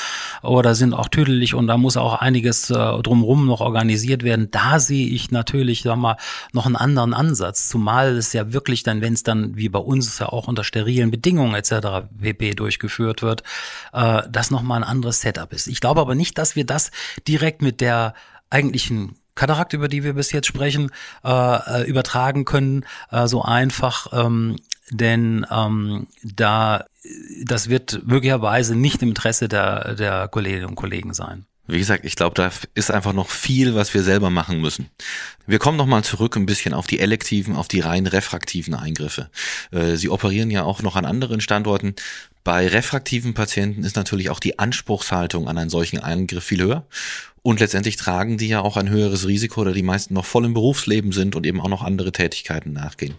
oder 0.42 0.76
sind 0.76 0.94
auch 0.94 1.08
tüdelig 1.08 1.56
und 1.56 1.68
da 1.68 1.78
muss 1.78 1.98
auch 1.98 2.16
einiges 2.16 2.70
äh, 2.70 2.74
drumherum 2.74 3.48
noch 3.48 3.62
organisiert 3.62 4.24
werden. 4.24 4.50
Da 4.52 4.80
sehe 4.80 5.08
ich 5.08 5.32
natürlich, 5.32 5.84
sag 5.84 5.98
mal, 5.98 6.18
noch 6.54 6.66
einen 6.66 6.76
anderen 6.76 7.14
Ansatz. 7.14 7.70
Zumal 7.70 8.18
es 8.18 8.34
ja 8.34 8.54
wirklich 8.54 8.84
dann, 8.84 9.02
wenn 9.02 9.14
es 9.14 9.24
dann 9.24 9.56
wie 9.56 9.70
bei 9.70 9.80
uns 9.80 10.20
ja 10.20 10.28
auch 10.30 10.48
unter 10.48 10.64
sterilen 10.64 11.12
Bedingungen 11.12 11.56
etc. 11.56 12.08
pp. 12.20 12.56
durchgeführt 12.56 13.22
wird, 13.22 13.31
wird, 13.32 13.44
äh, 13.94 14.24
das 14.30 14.52
nochmal 14.52 14.84
ein 14.84 14.88
anderes 14.88 15.22
Setup 15.22 15.52
ist. 15.54 15.68
Ich 15.68 15.82
glaube 15.82 16.02
aber 16.02 16.16
nicht, 16.16 16.38
dass 16.38 16.56
wir 16.56 16.66
das 16.66 16.92
direkt 17.28 17.62
mit 17.62 17.82
der 17.82 18.14
eigentlichen 18.50 19.16
Katarakt, 19.36 19.74
über 19.74 19.88
die 19.88 20.04
wir 20.04 20.14
bis 20.14 20.32
jetzt 20.32 20.48
sprechen, 20.48 20.92
äh, 21.24 21.30
äh, 21.30 21.84
übertragen 21.88 22.46
können, 22.46 22.86
äh, 23.12 23.28
so 23.28 23.42
einfach, 23.42 24.08
ähm, 24.12 24.58
denn 24.92 25.46
ähm, 25.50 26.08
da 26.22 26.86
das 27.44 27.70
wird 27.70 28.06
möglicherweise 28.06 28.76
nicht 28.76 29.02
im 29.02 29.10
Interesse 29.10 29.48
der, 29.48 29.96
der 29.96 30.28
Kolleginnen 30.28 30.68
und 30.68 30.76
Kollegen 30.76 31.14
sein. 31.14 31.46
Wie 31.68 31.80
gesagt, 31.80 32.04
ich 32.06 32.16
glaube, 32.16 32.36
da 32.36 32.52
ist 32.74 32.92
einfach 32.92 33.14
noch 33.14 33.30
viel, 33.30 33.76
was 33.76 33.94
wir 33.94 34.04
selber 34.04 34.30
machen 34.30 34.60
müssen. 34.60 34.90
Wir 35.48 35.58
kommen 35.58 35.78
nochmal 35.78 36.04
zurück 36.04 36.36
ein 36.36 36.46
bisschen 36.46 36.74
auf 36.74 36.86
die 36.86 37.00
elektiven, 37.00 37.56
auf 37.56 37.68
die 37.68 37.80
rein 37.80 38.08
refraktiven 38.08 38.74
Eingriffe. 38.74 39.30
Äh, 39.72 39.96
Sie 39.96 40.10
operieren 40.10 40.52
ja 40.52 40.64
auch 40.64 40.82
noch 40.82 40.96
an 40.96 41.06
anderen 41.06 41.40
Standorten. 41.40 41.96
Bei 42.44 42.68
refraktiven 42.68 43.34
Patienten 43.34 43.84
ist 43.84 43.96
natürlich 43.96 44.30
auch 44.30 44.40
die 44.40 44.58
Anspruchshaltung 44.58 45.48
an 45.48 45.58
einen 45.58 45.70
solchen 45.70 46.00
Eingriff 46.00 46.44
viel 46.44 46.64
höher. 46.64 46.86
Und 47.44 47.60
letztendlich 47.60 47.96
tragen 47.96 48.38
die 48.38 48.48
ja 48.48 48.62
auch 48.62 48.78
ein 48.78 48.90
höheres 48.90 49.28
Risiko, 49.28 49.64
da 49.64 49.72
die 49.72 49.82
meisten 49.82 50.14
noch 50.14 50.26
voll 50.26 50.46
im 50.46 50.54
Berufsleben 50.54 51.12
sind 51.12 51.36
und 51.36 51.46
eben 51.48 51.60
auch 51.60 51.70
noch 51.70 51.82
andere 51.82 52.12
Tätigkeiten 52.12 52.72
nachgehen. 52.72 53.16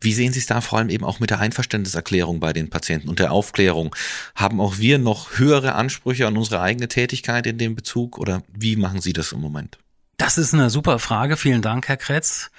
Wie 0.00 0.12
sehen 0.12 0.34
Sie 0.34 0.38
es 0.38 0.46
da 0.46 0.60
vor 0.60 0.78
allem 0.78 0.90
eben 0.90 1.04
auch 1.04 1.18
mit 1.18 1.30
der 1.30 1.40
Einverständniserklärung 1.40 2.40
bei 2.40 2.52
den 2.52 2.68
Patienten 2.68 3.08
und 3.08 3.20
der 3.20 3.32
Aufklärung? 3.32 3.96
Haben 4.34 4.60
auch 4.60 4.78
wir 4.78 4.98
noch 4.98 5.38
höhere 5.38 5.74
Ansprüche 5.74 6.26
an 6.26 6.36
unsere 6.36 6.60
eigene 6.60 6.88
Tätigkeit 6.88 7.46
in 7.46 7.56
dem 7.56 7.74
Bezug 7.74 8.18
oder 8.18 8.42
wie 8.52 8.76
machen 8.76 9.00
Sie 9.00 9.14
das 9.14 9.32
im 9.32 9.40
Moment? 9.40 9.78
Das 10.18 10.36
ist 10.36 10.52
eine 10.52 10.68
super 10.68 10.98
Frage. 10.98 11.38
Vielen 11.38 11.62
Dank, 11.62 11.88
Herr 11.88 11.96
Kretz. 11.96 12.50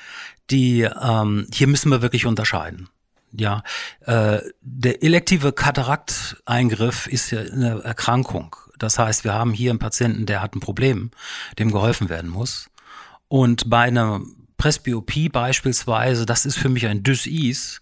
Die, 0.49 0.81
ähm, 0.81 1.47
hier 1.53 1.67
müssen 1.67 1.89
wir 1.89 2.01
wirklich 2.01 2.25
unterscheiden. 2.25 2.89
Ja, 3.37 3.63
äh, 4.05 4.39
der 4.61 5.03
elektive 5.03 5.51
Katarakteingriff 5.51 7.07
ist 7.07 7.31
ja 7.31 7.39
eine 7.39 7.83
Erkrankung. 7.83 8.55
Das 8.77 8.99
heißt, 8.99 9.23
wir 9.23 9.33
haben 9.33 9.53
hier 9.53 9.71
einen 9.71 9.79
Patienten, 9.79 10.25
der 10.25 10.41
hat 10.41 10.55
ein 10.55 10.59
Problem, 10.59 11.11
dem 11.59 11.71
geholfen 11.71 12.09
werden 12.09 12.29
muss. 12.29 12.69
Und 13.27 13.69
bei 13.69 13.83
einer 13.83 14.21
Presbyopie 14.57 15.29
beispielsweise, 15.29 16.25
das 16.25 16.45
ist 16.45 16.57
für 16.57 16.69
mich 16.69 16.87
ein 16.87 17.03
Dysis, 17.03 17.79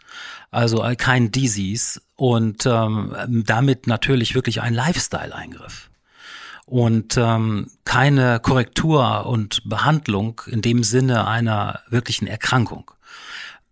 also 0.51 0.85
kein 0.97 1.31
Disease 1.31 2.01
und 2.15 2.65
ähm, 2.65 3.43
damit 3.45 3.87
natürlich 3.87 4.35
wirklich 4.35 4.61
ein 4.61 4.73
Lifestyle-Eingriff 4.73 5.89
und 6.65 7.17
ähm, 7.17 7.69
keine 7.85 8.39
Korrektur 8.39 9.25
und 9.25 9.67
Behandlung 9.67 10.41
in 10.47 10.61
dem 10.61 10.83
Sinne 10.83 11.27
einer 11.27 11.81
wirklichen 11.89 12.27
Erkrankung. 12.27 12.91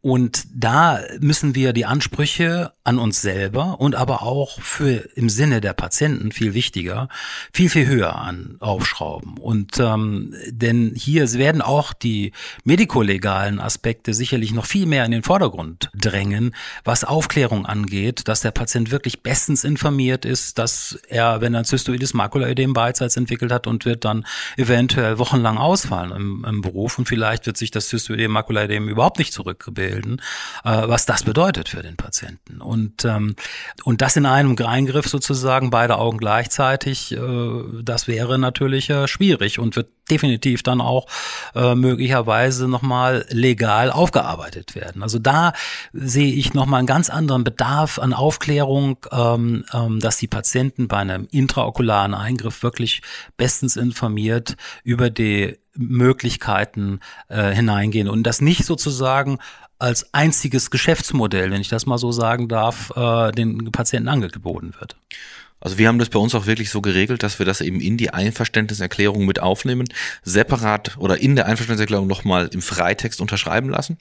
Und 0.04 0.48
da 0.52 1.00
müssen 1.20 1.54
wir 1.54 1.74
die 1.74 1.86
Ansprüche 1.86 2.74
an 2.84 2.98
uns 2.98 3.22
selber 3.22 3.80
und 3.80 3.94
aber 3.94 4.24
auch 4.24 4.60
für 4.60 5.08
im 5.16 5.30
Sinne 5.30 5.62
der 5.62 5.74
Patienten 5.74 6.32
viel 6.32 6.56
wichtiger, 6.56 7.08
viel, 7.54 7.70
viel 7.70 7.86
höher 7.86 8.16
an 8.16 8.56
aufschrauben. 8.60 9.38
Und 9.38 9.80
ähm, 9.80 10.34
denn 10.48 10.94
hier 10.96 11.32
werden 11.34 11.62
auch 11.62 11.94
die 11.94 12.32
medikolegalen 12.64 13.60
Aspekte 13.60 14.16
sicherlich 14.16 14.54
noch 14.54 14.66
viel 14.66 14.88
mehr 14.88 15.06
in 15.06 15.12
den 15.12 15.22
Vordergrund 15.22 15.92
drängen, 15.94 16.56
was 16.84 17.04
Aufklärung 17.04 17.68
angeht, 17.68 18.28
dass 18.28 18.42
der 18.42 18.52
Patient 18.52 18.90
wirklich 18.90 19.22
bestens 19.22 19.64
informiert 19.64 20.26
ist, 20.26 20.58
dass 20.58 20.98
er, 21.10 21.42
wenn 21.42 21.54
er 21.54 21.60
ein 21.60 21.66
zystoides 21.66 22.16
Makulaödem 22.16 22.74
beidseits 22.74 23.18
entwickelt 23.18 23.52
hat 23.52 23.68
und 23.68 23.86
wird 23.86 24.04
dann 24.06 24.26
eventuell 24.58 25.20
wochenlang 25.20 25.60
ausfallen 25.60 26.12
im, 26.12 26.44
im 26.44 26.62
Beruf 26.62 26.98
und 26.98 27.08
vielleicht 27.08 27.46
wird 27.46 27.58
sich 27.58 27.70
das 27.70 27.88
zystoide 27.88 28.28
Makulaödem 28.30 28.90
überhaupt 28.90 29.20
nicht 29.20 29.32
zurückgebildet 29.32 29.91
abbilden, 29.92 30.22
äh, 30.64 30.88
was 30.88 31.06
das 31.06 31.24
bedeutet 31.24 31.70
für 31.70 31.82
den 31.82 31.98
Patienten. 31.98 32.62
Und, 32.62 33.06
ähm, 33.06 33.36
und 33.84 34.02
das 34.02 34.16
in 34.16 34.26
einem 34.26 34.58
Eingriff 34.58 35.08
sozusagen, 35.08 35.70
beide 35.70 35.98
Augen 35.98 36.18
gleichzeitig, 36.18 37.12
äh, 37.12 37.20
das 37.84 38.08
wäre 38.08 38.40
natürlich 38.40 38.90
äh, 38.90 39.08
schwierig 39.08 39.60
und 39.60 39.76
wird 39.76 39.90
definitiv 40.10 40.62
dann 40.64 40.82
auch 40.82 41.08
äh, 41.56 41.74
möglicherweise 41.76 42.68
nochmal 42.68 43.26
legal 43.30 43.92
aufgearbeitet 43.92 44.76
werden. 44.76 45.04
Also 45.04 45.20
da 45.20 45.54
sehe 45.94 46.34
ich 46.34 46.54
nochmal 46.54 46.80
einen 46.80 46.88
ganz 46.88 47.10
anderen 47.10 47.44
Bedarf 47.44 47.98
an 47.98 48.14
Aufklärung, 48.14 48.98
ähm, 49.12 49.64
ähm, 49.74 50.00
dass 50.00 50.18
die 50.18 50.28
Patienten 50.28 50.88
bei 50.88 50.98
einem 50.98 51.28
intraokularen 51.32 52.14
Eingriff 52.14 52.62
wirklich 52.62 53.02
bestens 53.38 53.78
informiert 53.78 54.56
über 54.84 55.10
die 55.10 55.58
Möglichkeiten 55.76 57.00
äh, 57.28 57.52
hineingehen 57.52 58.08
und 58.08 58.24
das 58.24 58.42
nicht 58.42 58.66
sozusagen 58.66 59.40
als 59.80 60.14
einziges 60.14 60.70
Geschäftsmodell, 60.70 61.50
wenn 61.52 61.62
ich 61.62 61.70
das 61.70 61.86
mal 61.86 61.98
so 61.98 62.12
sagen 62.12 62.48
darf, 62.48 62.92
äh, 62.96 63.32
den 63.32 63.72
Patienten 63.72 64.10
angeboten 64.10 64.74
wird. 64.80 64.96
Also 65.62 65.78
wir 65.78 65.88
haben 65.88 66.00
das 66.00 66.10
bei 66.10 66.18
uns 66.18 66.34
auch 66.34 66.48
wirklich 66.48 66.72
so 66.72 66.82
geregelt, 66.82 67.22
dass 67.22 67.38
wir 67.38 67.46
das 67.46 67.62
eben 67.62 67.80
in 67.80 67.96
die 67.96 68.10
Einverständniserklärung 68.10 69.26
mit 69.26 69.40
aufnehmen, 69.40 69.88
separat 70.24 70.98
oder 70.98 71.20
in 71.20 71.36
der 71.36 71.46
Einverständniserklärung 71.46 72.08
nochmal 72.08 72.50
im 72.52 72.64
Freitext 72.64 73.22
unterschreiben 73.22 73.70
lassen 73.70 74.00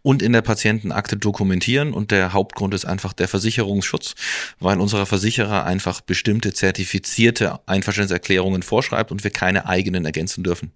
und 0.00 0.22
in 0.22 0.32
der 0.32 0.40
Patientenakte 0.40 1.18
dokumentieren. 1.18 1.92
Und 1.92 2.10
der 2.10 2.32
Hauptgrund 2.32 2.72
ist 2.72 2.86
einfach 2.86 3.12
der 3.12 3.28
Versicherungsschutz, 3.28 4.14
weil 4.58 4.80
unserer 4.80 5.04
Versicherer 5.04 5.64
einfach 5.64 6.00
bestimmte 6.00 6.54
zertifizierte 6.54 7.60
Einverständniserklärungen 7.66 8.62
vorschreibt 8.62 9.12
und 9.12 9.22
wir 9.22 9.30
keine 9.30 9.66
eigenen 9.66 10.06
ergänzen 10.06 10.42
dürfen. 10.42 10.72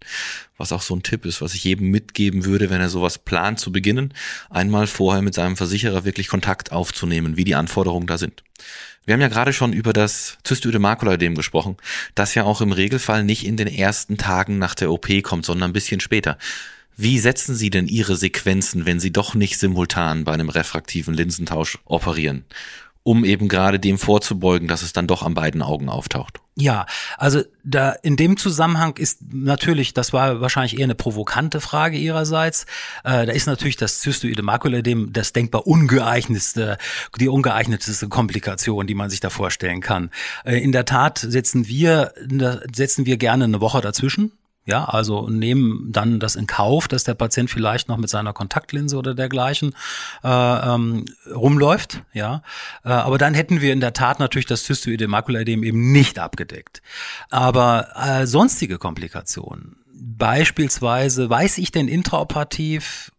Was 0.59 0.73
auch 0.73 0.83
so 0.83 0.95
ein 0.95 1.03
Tipp 1.03 1.25
ist, 1.25 1.41
was 1.41 1.55
ich 1.55 1.65
jedem 1.65 1.91
mitgeben 1.91 2.45
würde, 2.45 2.69
wenn 2.69 2.81
er 2.81 2.91
sowas 2.91 3.19
plant 3.19 3.59
zu 3.59 3.73
beginnen, 3.73 4.13
einmal 4.51 4.87
vorher 4.87 5.23
mit 5.23 5.35
seinem 5.35 5.57
Versicherer 5.57 6.05
wirklich 6.05 6.29
Kontakt 6.29 6.73
aufzunehmen, 6.73 7.39
wie 7.39 7.45
die 7.45 7.55
Anforderungen 7.55 8.07
da 8.07 8.19
sind. 8.19 8.43
Wir 9.07 9.13
haben 9.13 9.21
ja 9.21 9.29
gerade 9.29 9.53
schon 9.53 9.73
über 9.73 9.93
das 9.93 10.26
zystoide 10.45 10.79
Makulaödem 10.79 11.35
gesprochen, 11.35 11.77
das 12.15 12.35
ja 12.35 12.45
auch 12.45 12.61
im 12.61 12.73
Regelfall 12.73 13.25
nicht 13.25 13.47
in 13.47 13.57
den 13.57 13.69
ersten 13.69 14.17
Tagen 14.17 14.59
nach 14.59 14.75
der 14.75 14.91
OP 14.91 15.09
kommt, 15.23 15.45
sondern 15.45 15.71
ein 15.71 15.75
bisschen 15.75 16.01
später. 16.01 16.39
Wie 16.97 17.19
setzen 17.19 17.55
Sie 17.55 17.69
denn 17.69 17.89
Ihre 17.89 18.17
Sequenzen, 18.17 18.87
wenn 18.87 19.01
Sie 19.01 19.13
doch 19.13 19.35
nicht 19.35 19.59
simultan 19.59 20.25
bei 20.25 20.33
einem 20.33 20.49
refraktiven 20.49 21.13
Linsentausch 21.13 21.79
operieren? 21.85 22.45
Um 23.07 23.25
eben 23.25 23.49
gerade 23.49 23.79
dem 23.79 23.99
vorzubeugen, 23.99 24.67
dass 24.67 24.83
es 24.83 24.93
dann 24.93 25.07
doch 25.07 25.23
an 25.23 25.35
beiden 25.35 25.63
Augen 25.63 25.89
auftaucht. 25.89 26.41
Ja, 26.57 26.87
also 27.19 27.43
da 27.63 27.93
in 28.03 28.17
dem 28.17 28.37
Zusammenhang 28.37 28.97
ist 28.97 29.21
natürlich, 29.33 29.95
das 29.95 30.13
war 30.13 30.41
wahrscheinlich 30.41 30.77
eher 30.77 30.85
eine 30.85 30.97
provokante 30.97 31.61
Frage 31.61 31.99
ihrerseits. 31.99 32.65
Äh, 33.05 33.27
da 33.27 33.33
ist 33.33 33.47
natürlich 33.47 33.77
das 33.77 34.01
zystoide 34.01 34.43
Makulaödem 34.43 35.13
das 35.13 35.33
denkbar 35.33 35.69
ungeeignetste, 35.69 36.79
die 37.21 37.29
ungeeignetste 37.29 38.09
Komplikation, 38.09 38.89
die 38.89 38.95
man 38.95 39.09
sich 39.09 39.21
da 39.21 39.31
vorstellen 39.31 39.81
kann. 39.81 40.11
Äh, 40.45 40.57
in 40.57 40.73
der 40.73 40.85
Tat 40.85 41.19
setzen 41.19 41.69
wir 41.69 42.13
setzen 42.75 43.07
wir 43.07 43.19
gerne 43.19 43.45
eine 43.45 43.61
Woche 43.61 43.81
dazwischen 43.81 44.33
ja, 44.67 44.85
also 44.85 45.31
nehmen 45.31 45.93
dann 45.93 46.19
das 46.19 46.35
in 46.35 46.49
Kauf, 46.49 46.89
dass 46.89 47.05
der 47.05 47.15
Patient 47.15 47.49
vielleicht 47.49 47.89
noch 47.89 47.99
mit 47.99 48.11
seiner 48.11 48.33
Kontaktlinse 48.33 48.97
oder 48.97 49.15
dergleichen 49.15 49.77
äh, 50.25 50.29
ähm, 50.29 51.05
rumläuft. 51.33 52.03
Ja, 52.13 52.43
äh, 52.85 52.89
aber 52.89 53.17
dann 53.17 53.33
hätten 53.33 53.61
wir 53.61 53.73
in 53.73 53.79
der 53.79 53.93
Tat 53.93 54.19
natürlich 54.19 54.47
das 54.47 54.65
zystoide 54.65 55.07
Makulaödem 55.07 55.63
eben 55.63 55.93
nicht 55.93 56.19
abgedeckt. 56.19 56.83
Aber 57.31 57.89
äh, 57.95 58.27
sonstige 58.27 58.79
Komplikationen, 58.79 59.77
beispielsweise 59.95 61.31
weiß 61.31 61.59
ich 61.59 61.71
denn 61.71 61.87
intraoperativ 61.87 63.13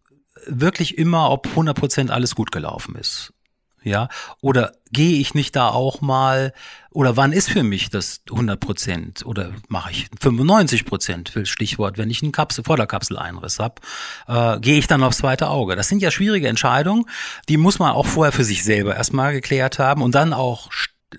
wirklich 0.46 0.98
immer, 0.98 1.30
ob 1.30 1.46
100% 1.46 2.10
alles 2.10 2.34
gut 2.34 2.52
gelaufen 2.52 2.94
ist 2.94 3.32
ja, 3.88 4.08
oder 4.40 4.72
gehe 4.92 5.18
ich 5.18 5.34
nicht 5.34 5.56
da 5.56 5.68
auch 5.68 6.00
mal, 6.00 6.52
oder 6.90 7.16
wann 7.16 7.32
ist 7.32 7.50
für 7.50 7.62
mich 7.62 7.90
das 7.90 8.22
100 8.30 8.60
Prozent, 8.60 9.26
oder 9.26 9.52
mache 9.68 9.90
ich 9.90 10.06
95 10.20 10.84
Prozent, 10.84 11.32
Stichwort, 11.44 11.98
wenn 11.98 12.10
ich 12.10 12.22
einen 12.22 12.32
Kapsel, 12.32 12.64
Vorderkapseleinriss 12.64 13.58
habe, 13.58 13.76
äh, 14.26 14.60
gehe 14.60 14.78
ich 14.78 14.86
dann 14.86 15.02
aufs 15.02 15.18
zweite 15.18 15.48
Auge. 15.48 15.76
Das 15.76 15.88
sind 15.88 16.02
ja 16.02 16.10
schwierige 16.10 16.48
Entscheidungen, 16.48 17.06
die 17.48 17.56
muss 17.56 17.78
man 17.78 17.92
auch 17.92 18.06
vorher 18.06 18.32
für 18.32 18.44
sich 18.44 18.64
selber 18.64 18.96
erstmal 18.96 19.32
geklärt 19.32 19.78
haben 19.78 20.02
und 20.02 20.14
dann 20.14 20.32
auch 20.32 20.70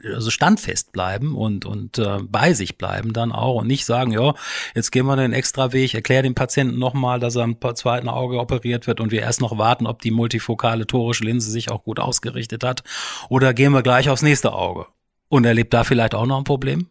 also 0.03 0.29
standfest 0.29 0.91
bleiben 0.91 1.35
und, 1.35 1.65
und 1.65 1.97
äh, 1.97 2.19
bei 2.21 2.53
sich 2.53 2.77
bleiben 2.77 3.13
dann 3.13 3.31
auch 3.31 3.61
und 3.61 3.67
nicht 3.67 3.85
sagen, 3.85 4.11
ja, 4.11 4.33
jetzt 4.75 4.91
gehen 4.91 5.05
wir 5.05 5.15
den 5.15 5.33
extra 5.33 5.73
Weg, 5.73 5.93
erklär 5.93 6.21
dem 6.21 6.35
Patienten 6.35 6.79
nochmal, 6.79 7.19
dass 7.19 7.35
er 7.35 7.43
am 7.43 7.57
zweiten 7.75 8.09
Auge 8.09 8.39
operiert 8.39 8.87
wird 8.87 8.99
und 8.99 9.11
wir 9.11 9.21
erst 9.21 9.41
noch 9.41 9.57
warten, 9.57 9.87
ob 9.87 10.01
die 10.01 10.11
multifokale 10.11 10.85
torische 10.87 11.23
Linse 11.23 11.49
sich 11.51 11.71
auch 11.71 11.83
gut 11.83 11.99
ausgerichtet 11.99 12.63
hat 12.63 12.83
oder 13.29 13.53
gehen 13.53 13.71
wir 13.71 13.83
gleich 13.83 14.09
aufs 14.09 14.21
nächste 14.21 14.53
Auge. 14.53 14.87
Und 15.31 15.45
erlebt 15.45 15.75
da 15.75 15.83
vielleicht 15.83 16.15
auch 16.15 16.25
noch 16.25 16.39
ein 16.39 16.43
Problem. 16.43 16.87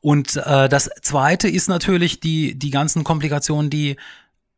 Und 0.00 0.36
äh, 0.36 0.68
das 0.70 0.88
Zweite 1.02 1.48
ist 1.48 1.68
natürlich 1.68 2.18
die, 2.20 2.58
die 2.58 2.70
ganzen 2.70 3.04
Komplikationen, 3.04 3.70
die 3.70 3.96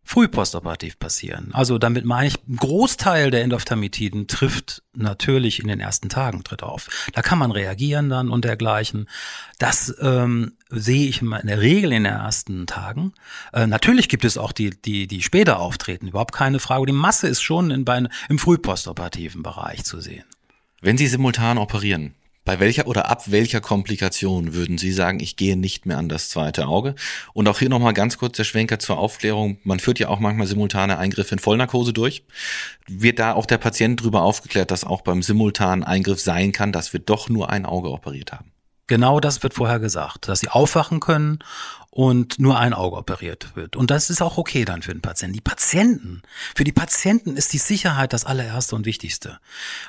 früh 0.03 0.29
postoperativ 0.29 0.99
passieren. 0.99 1.51
Also 1.53 1.79
damit 1.79 2.05
meine 2.05 2.29
ich, 2.29 2.35
ein 2.49 2.57
Großteil 2.57 3.31
der 3.31 3.43
Endophthalmitiden 3.43 4.27
trifft 4.27 4.83
natürlich 4.93 5.61
in 5.61 5.69
den 5.69 5.81
ersten 5.81 6.09
Tagen 6.09 6.43
tritt 6.43 6.63
auf. 6.63 6.89
Da 7.13 7.23
kann 7.23 7.39
man 7.39 7.53
reagieren 7.53 8.09
dann 8.09 8.31
und 8.31 8.45
dergleichen. 8.45 9.09
Das 9.59 9.95
ähm, 10.01 10.53
sehe 10.69 11.09
ich 11.09 11.23
in 11.23 11.31
der 11.45 11.61
Regel 11.61 11.93
in 11.93 12.05
den 12.05 12.13
ersten 12.13 12.67
Tagen. 12.67 13.13
Äh, 13.53 13.67
natürlich 13.67 14.09
gibt 14.09 14.25
es 14.25 14.39
auch 14.39 14.53
die, 14.53 14.71
die, 14.71 15.07
die 15.07 15.23
später 15.23 15.61
auftreten, 15.61 16.09
überhaupt 16.09 16.35
keine 16.35 16.59
Frage. 16.59 16.87
Die 16.87 16.93
Masse 16.93 17.29
ist 17.29 17.43
schon 17.43 17.71
in, 17.71 17.85
bei, 17.85 18.03
im 18.29 18.39
frühpostoperativen 18.39 19.43
Bereich 19.43 19.85
zu 19.85 20.01
sehen. 20.01 20.25
Wenn 20.81 20.97
Sie 20.97 21.07
simultan 21.07 21.59
operieren, 21.59 22.15
bei 22.45 22.59
welcher 22.59 22.87
oder 22.87 23.11
ab 23.11 23.31
welcher 23.31 23.61
Komplikation 23.61 24.55
würden 24.55 24.79
Sie 24.79 24.93
sagen, 24.93 25.21
ich 25.21 25.37
gehe 25.37 25.57
nicht 25.57 25.87
mehr 25.87 25.99
an 25.99 26.09
das 26.09 26.31
zweite 26.31 26.67
Auge? 26.67 26.95
Und 27.35 27.49
auch 27.49 27.59
hier 27.59 27.69
nochmal 27.69 27.93
ganz 27.93 28.19
kurz 28.19 28.37
der 28.37 28.45
Schwenker 28.45 28.79
zur 28.79 28.99
Aufklärung. 28.99 29.59
Man 29.63 29.79
führt 29.79 29.99
ja 29.99 30.09
auch 30.09 30.21
manchmal 30.21 30.47
simultane 30.47 30.99
Eingriffe 30.99 31.35
in 31.35 31.39
Vollnarkose 31.39 31.93
durch. 31.93 32.25
Wird 32.89 33.19
da 33.19 33.35
auch 33.35 33.47
der 33.47 33.59
Patient 33.59 34.01
darüber 34.01 34.23
aufgeklärt, 34.23 34.71
dass 34.71 34.85
auch 34.85 35.03
beim 35.03 35.23
simultanen 35.23 35.85
Eingriff 35.85 36.21
sein 36.21 36.53
kann, 36.53 36.73
dass 36.73 36.93
wir 36.93 37.01
doch 37.01 37.29
nur 37.29 37.51
ein 37.51 37.67
Auge 37.67 37.91
operiert 37.91 38.33
haben? 38.33 38.53
Genau 38.91 39.21
das 39.21 39.45
wird 39.45 39.55
vorher 39.55 39.79
gesagt, 39.79 40.27
dass 40.27 40.41
sie 40.41 40.49
aufwachen 40.49 40.99
können 40.99 41.39
und 41.91 42.41
nur 42.41 42.59
ein 42.59 42.75
Auge 42.75 42.97
operiert 42.97 43.55
wird. 43.55 43.77
Und 43.77 43.93
das 43.93 44.11
ist 44.11 44.21
auch 44.21 44.37
okay 44.37 44.65
dann 44.65 44.83
für 44.83 44.91
den 44.93 45.01
Patienten. 45.01 45.35
Die 45.35 45.41
Patienten, 45.41 46.23
für 46.57 46.65
die 46.65 46.73
Patienten 46.73 47.37
ist 47.37 47.53
die 47.53 47.59
Sicherheit 47.59 48.13
das 48.13 48.25
allererste 48.25 48.75
und 48.75 48.87
wichtigste. 48.87 49.39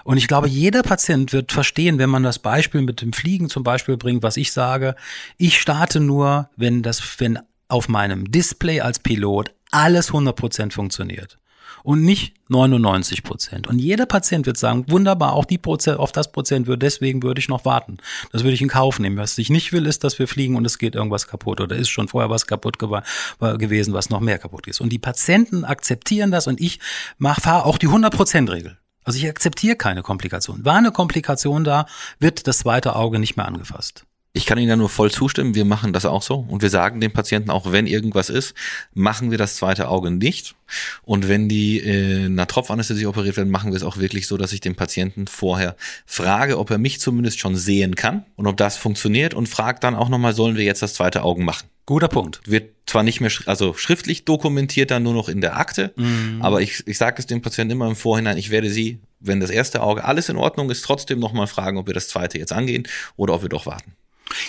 Und 0.04 0.18
ich 0.18 0.28
glaube, 0.28 0.48
jeder 0.48 0.84
Patient 0.84 1.34
wird 1.34 1.52
verstehen, 1.52 1.98
wenn 1.98 2.12
man 2.12 2.22
das 2.22 2.38
Beispiel 2.38 2.84
mit 2.84 3.02
dem 3.02 3.12
Fliegen 3.12 3.50
zum 3.50 3.64
Beispiel 3.64 3.98
bringt, 3.98 4.22
was 4.22 4.38
ich 4.38 4.52
sage. 4.52 4.96
Ich 5.38 5.60
starte 5.60 6.00
nur, 6.00 6.52
wenn 6.56 6.84
das, 6.84 7.02
wenn 7.18 7.40
auf 7.70 7.90
meinem 7.90 8.30
Display 8.30 8.82
als 8.82 9.00
Pilot 9.00 9.52
alles 9.72 10.10
100 10.10 10.36
Prozent 10.36 10.74
funktioniert 10.76 11.41
und 11.84 12.04
nicht 12.04 12.36
99 12.50 13.24
Prozent. 13.24 13.68
Und 13.68 13.80
jeder 13.80 14.06
Patient 14.06 14.46
wird 14.46 14.58
sagen, 14.58 14.86
wunderbar, 14.90 15.34
auch 15.34 15.46
die 15.46 15.58
Prozent, 15.58 16.00
auf 16.00 16.12
das 16.12 16.32
Prozent 16.32 16.68
würde, 16.68 16.86
deswegen 16.86 17.24
würde 17.24 17.40
ich 17.40 17.48
noch 17.48 17.66
warten. 17.66 17.98
Das 18.32 18.44
würde 18.44 18.54
ich 18.54 18.62
in 18.62 18.70
Kauf 18.70 19.00
nehmen. 19.00 19.18
Was 19.18 19.38
ich 19.38 19.50
nicht 19.50 19.72
will, 19.72 19.86
ist, 19.86 20.04
dass 20.04 20.20
wir 20.20 20.28
fliegen 20.28 20.56
und 20.56 20.66
es 20.66 20.78
geht 20.78 20.96
irgendwas 20.96 21.28
kaputt 21.28 21.62
oder 21.62 21.76
ist 21.76 21.90
schon 21.90 22.08
vorher 22.08 22.30
was 22.30 22.48
kaputt 22.48 22.78
gew 22.80 23.02
gewesen, 23.40 23.94
was 23.94 24.10
noch 24.10 24.20
mehr 24.20 24.38
kaputt 24.38 24.68
ist. 24.68 24.82
Und 24.82 24.90
die 24.90 25.00
Patienten 25.00 25.64
akzeptieren 25.64 26.32
das 26.32 26.48
und 26.48 26.60
ich 26.60 26.80
fahre 27.20 27.66
auch 27.66 27.78
die 27.78 27.88
100 27.88 28.14
Prozent 28.14 28.50
Regel. 28.52 28.78
Also 29.04 29.18
ich 29.18 29.28
akzeptiere 29.28 29.76
keine 29.76 30.04
Komplikation. 30.04 30.64
War 30.64 30.76
eine 30.76 30.92
Komplikation 30.92 31.64
da, 31.64 31.88
wird 32.20 32.48
das 32.48 32.60
zweite 32.60 32.96
Auge 32.96 33.18
nicht 33.18 33.36
mehr 33.36 33.48
angefasst. 33.48 34.06
Ich 34.34 34.46
kann 34.46 34.58
Ihnen 34.58 34.70
da 34.70 34.76
nur 34.78 34.88
voll 34.88 35.12
zustimmen. 35.12 35.56
Wir 35.56 35.66
machen 35.66 35.92
das 35.92 36.06
auch 36.06 36.22
so. 36.22 36.36
Und 36.36 36.62
wir 36.62 36.70
sagen 36.70 37.02
dem 37.02 37.12
Patienten 37.12 37.50
auch, 37.50 37.74
wenn 37.74 37.86
irgendwas 37.86 38.30
ist, 38.30 38.54
machen 38.94 39.30
wir 39.30 39.38
das 39.38 39.58
zweite 39.58 39.90
Auge 39.90 40.10
nicht. 40.10 40.56
Und 41.04 41.28
wenn 41.28 41.50
die 41.50 41.80
äh, 41.80 42.26
in 42.28 42.34
einer 42.34 42.48
Tropfanästhesie 42.48 43.08
operiert 43.08 43.36
werden, 43.36 43.52
machen 43.52 43.72
wir 43.72 43.78
es 43.78 43.84
auch 43.84 43.98
wirklich 43.98 44.28
so, 44.28 44.38
dass 44.38 44.54
ich 44.54 44.62
den 44.62 44.76
Patienten 44.76 45.28
vorher 45.28 45.76
frage, 46.06 46.60
ob 46.60 46.72
er 46.72 46.78
mich 46.78 47.02
zumindest 47.02 47.40
schon 47.40 47.58
sehen 47.58 47.96
kann 47.96 48.26
und 48.38 48.48
ob 48.48 48.56
das 48.56 48.78
funktioniert 48.78 49.34
und 49.34 49.50
fragt 49.50 49.84
dann 49.84 49.96
auch 49.96 50.08
nochmal, 50.08 50.34
sollen 50.34 50.56
wir 50.56 50.64
jetzt 50.64 50.82
das 50.82 50.94
zweite 50.94 51.24
Auge 51.24 51.44
machen? 51.44 51.68
Guter 51.86 52.08
Punkt. 52.08 52.40
Wird 52.46 52.72
zwar 52.86 53.04
nicht 53.04 53.20
mehr, 53.20 53.32
also 53.48 53.74
schriftlich 53.74 54.24
dokumentiert 54.24 54.92
dann 54.92 55.04
nur 55.04 55.14
noch 55.14 55.28
in 55.28 55.42
der 55.42 55.58
Akte, 55.58 55.92
mhm. 55.98 56.42
aber 56.42 56.62
ich, 56.62 56.88
ich 56.88 56.98
sage 56.98 57.18
es 57.20 57.26
dem 57.26 57.42
Patienten 57.42 57.74
immer 57.74 57.88
im 57.88 57.98
Vorhinein, 57.98 58.38
ich 58.38 58.50
werde 58.50 58.70
sie, 58.70 59.00
wenn 59.20 59.42
das 59.42 59.50
erste 59.50 59.82
Auge 59.82 60.06
alles 60.06 60.30
in 60.30 60.38
Ordnung 60.38 60.70
ist, 60.70 60.84
trotzdem 60.84 61.20
nochmal 61.20 61.48
fragen, 61.48 61.78
ob 61.78 61.88
wir 61.88 61.94
das 61.94 62.08
zweite 62.08 62.38
jetzt 62.38 62.54
angehen 62.54 62.88
oder 63.18 63.34
ob 63.34 63.42
wir 63.42 63.50
doch 63.50 63.66
warten. 63.66 63.94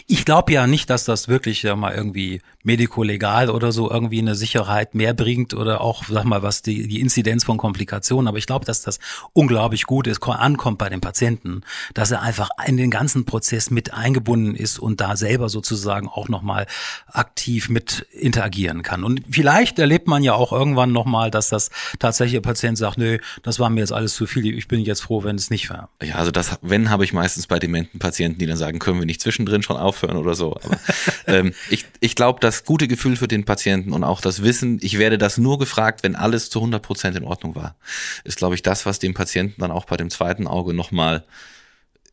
Ich 0.07 0.25
glaube 0.25 0.53
ja 0.53 0.67
nicht, 0.67 0.91
dass 0.91 1.05
das 1.05 1.29
wirklich 1.29 1.63
ja 1.63 1.77
mal 1.77 1.95
irgendwie 1.95 2.41
medikolegal 2.65 3.51
oder 3.51 3.73
so 3.73 3.91
irgendwie 3.91 4.21
eine 4.21 4.35
Sicherheit 4.35 4.95
mehr 4.95 5.15
bringt 5.15 5.55
oder 5.55 5.81
auch, 5.81 6.05
sag 6.09 6.25
mal, 6.25 6.43
was 6.43 6.63
die, 6.63 6.87
die 6.87 7.01
Inzidenz 7.01 7.45
von 7.45 7.59
Komplikationen. 7.59 8.29
Aber 8.29 8.39
ich 8.39 8.47
glaube, 8.47 8.65
dass 8.65 8.83
das 8.83 8.99
unglaublich 9.33 9.85
gut 9.85 10.07
ist, 10.07 10.23
ankommt 10.23 10.79
bei 10.79 10.89
dem 10.89 11.01
Patienten, 11.01 11.63
dass 11.95 12.11
er 12.11 12.23
einfach 12.23 12.51
in 12.67 12.77
den 12.77 12.91
ganzen 12.91 13.25
Prozess 13.25 13.71
mit 13.71 13.93
eingebunden 13.93 14.55
ist 14.55 14.79
und 14.79 15.01
da 15.01 15.17
selber 15.17 15.49
sozusagen 15.49 16.09
auch 16.09 16.29
nochmal 16.29 16.67
aktiv 17.07 17.69
mit 17.69 18.07
interagieren 18.13 18.83
kann. 18.83 19.05
Und 19.05 19.23
vielleicht 19.31 19.79
erlebt 19.79 20.07
man 20.07 20.23
ja 20.23 20.35
auch 20.35 20.53
irgendwann 20.53 20.93
nochmal, 20.93 21.31
dass 21.31 21.49
das 21.49 21.71
tatsächlich 21.99 22.35
der 22.35 22.49
Patient 22.49 22.79
sagt, 22.79 22.99
nö, 22.99 23.19
das 23.43 23.59
war 23.59 23.71
mir 23.71 23.81
jetzt 23.81 23.93
alles 23.93 24.15
zu 24.15 24.27
viel, 24.27 24.47
ich 24.57 24.69
bin 24.69 24.81
jetzt 24.81 25.03
froh, 25.03 25.25
wenn 25.25 25.37
es 25.37 25.51
nicht 25.51 25.71
war. 25.71 25.91
Ja, 26.03 26.17
also 26.17 26.31
das, 26.31 26.59
wenn, 26.63 26.91
habe 26.91 27.05
ich 27.05 27.13
meistens 27.13 27.47
bei 27.47 27.59
dementen 27.59 27.99
Patienten, 27.99 28.39
die 28.39 28.47
dann 28.47 28.57
sagen, 28.57 28.79
können 28.79 28.99
wir 28.99 29.07
nicht 29.07 29.21
zwischendrin 29.21 29.63
schon 29.63 29.72
aufhören 29.77 30.17
oder 30.17 30.35
so. 30.35 30.57
Aber 30.57 30.79
ähm, 31.27 31.55
ich, 31.71 31.87
ich 32.01 32.15
glaube, 32.15 32.41
das 32.41 32.65
gute 32.65 32.89
Gefühl 32.89 33.17
für 33.17 33.29
den 33.29 33.45
Patienten 33.45 33.93
und 33.93 34.05
auch 34.05 34.21
das 34.21 34.43
Wissen, 34.43 34.79
ich 34.83 34.99
werde 34.99 35.19
das 35.19 35.39
nur 35.39 35.59
gefragt, 35.59 36.03
wenn 36.03 36.17
alles 36.17 36.51
zu 36.51 36.61
100 36.61 36.83
Prozent 36.83 37.17
in 37.17 37.25
Ordnung 37.25 37.55
war, 37.55 37.77
ist, 38.25 38.39
glaube 38.39 38.55
ich, 38.55 38.63
das, 38.63 38.87
was 38.87 38.99
dem 38.99 39.15
Patienten 39.15 39.61
dann 39.61 39.71
auch 39.71 39.85
bei 39.85 39.97
dem 39.97 40.11
zweiten 40.11 40.47
Auge 40.47 40.75
nochmal 40.75 41.25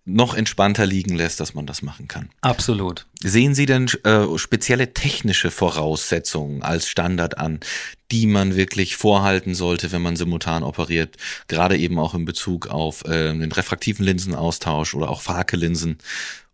noch 0.10 0.34
entspannter 0.34 0.86
liegen 0.86 1.16
lässt, 1.16 1.40
dass 1.40 1.54
man 1.54 1.66
das 1.66 1.82
machen 1.82 2.08
kann. 2.08 2.30
Absolut. 2.42 3.06
Sehen 3.22 3.54
Sie 3.54 3.66
denn 3.66 3.88
äh, 4.04 4.38
spezielle 4.38 4.94
technische 4.94 5.52
Voraussetzungen 5.52 6.64
als 6.64 6.88
Standard 6.88 7.38
an, 7.38 7.60
die 8.12 8.26
man 8.26 8.56
wirklich 8.56 8.96
vorhalten 8.96 9.54
sollte, 9.54 9.92
wenn 9.92 10.02
man 10.02 10.16
simultan 10.16 10.64
operiert, 10.64 11.18
gerade 11.48 11.78
eben 11.78 12.00
auch 12.00 12.16
in 12.16 12.26
Bezug 12.26 12.68
auf 12.68 13.06
äh, 13.06 13.34
den 13.34 13.52
refraktiven 13.52 14.06
Linsenaustausch 14.06 14.96
oder 14.96 15.10
auch 15.10 15.22
Farke-Linsen? 15.22 16.00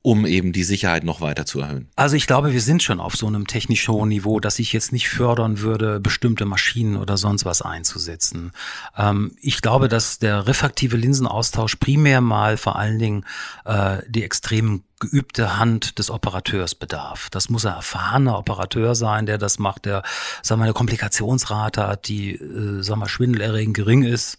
Um 0.05 0.27
eben 0.27 0.53
die 0.53 0.63
Sicherheit 0.63 1.03
noch 1.03 1.19
weiter 1.19 1.47
zu 1.47 1.61
erhöhen? 1.61 1.87
Also 1.95 2.15
ich 2.15 2.27
glaube, 2.27 2.53
wir 2.53 2.61
sind 2.61 2.83
schon 2.83 2.99
auf 2.99 3.15
so 3.15 3.25
einem 3.25 3.47
technisch 3.47 3.87
hohen 3.87 4.09
Niveau, 4.09 4.39
dass 4.39 4.59
ich 4.59 4.71
jetzt 4.71 4.91
nicht 4.91 5.09
fördern 5.09 5.61
würde, 5.61 5.99
bestimmte 5.99 6.45
Maschinen 6.45 6.97
oder 6.97 7.17
sonst 7.17 7.43
was 7.43 7.63
einzusetzen. 7.63 8.51
Ähm, 8.95 9.35
ich 9.41 9.63
glaube, 9.63 9.89
dass 9.89 10.19
der 10.19 10.45
refraktive 10.45 10.95
Linsenaustausch 10.95 11.77
primär 11.77 12.21
mal 12.21 12.55
vor 12.57 12.75
allen 12.75 12.99
Dingen 12.99 13.25
äh, 13.65 13.97
die 14.07 14.23
extremen 14.23 14.83
geübte 14.99 15.60
Hand 15.60 15.99
des 15.99 16.10
Operateurs 16.10 16.73
bedarf. 16.73 17.29
Das 17.29 17.49
muss 17.49 17.65
ein 17.65 17.73
erfahrener 17.73 18.38
Operateur 18.38 18.95
sein, 18.95 19.25
der 19.25 19.38
das 19.38 19.60
macht, 19.60 19.86
der, 19.86 20.03
sagen 20.41 20.62
wir, 20.62 20.65
eine 20.65 20.73
Komplikationsrate 20.73 21.86
hat, 21.86 22.08
die, 22.08 22.36
äh, 22.36 22.81
sagen 22.81 23.01
wir, 23.01 23.10
schwindelerregend 23.10 23.75
gering 23.75 24.03
ist 24.03 24.38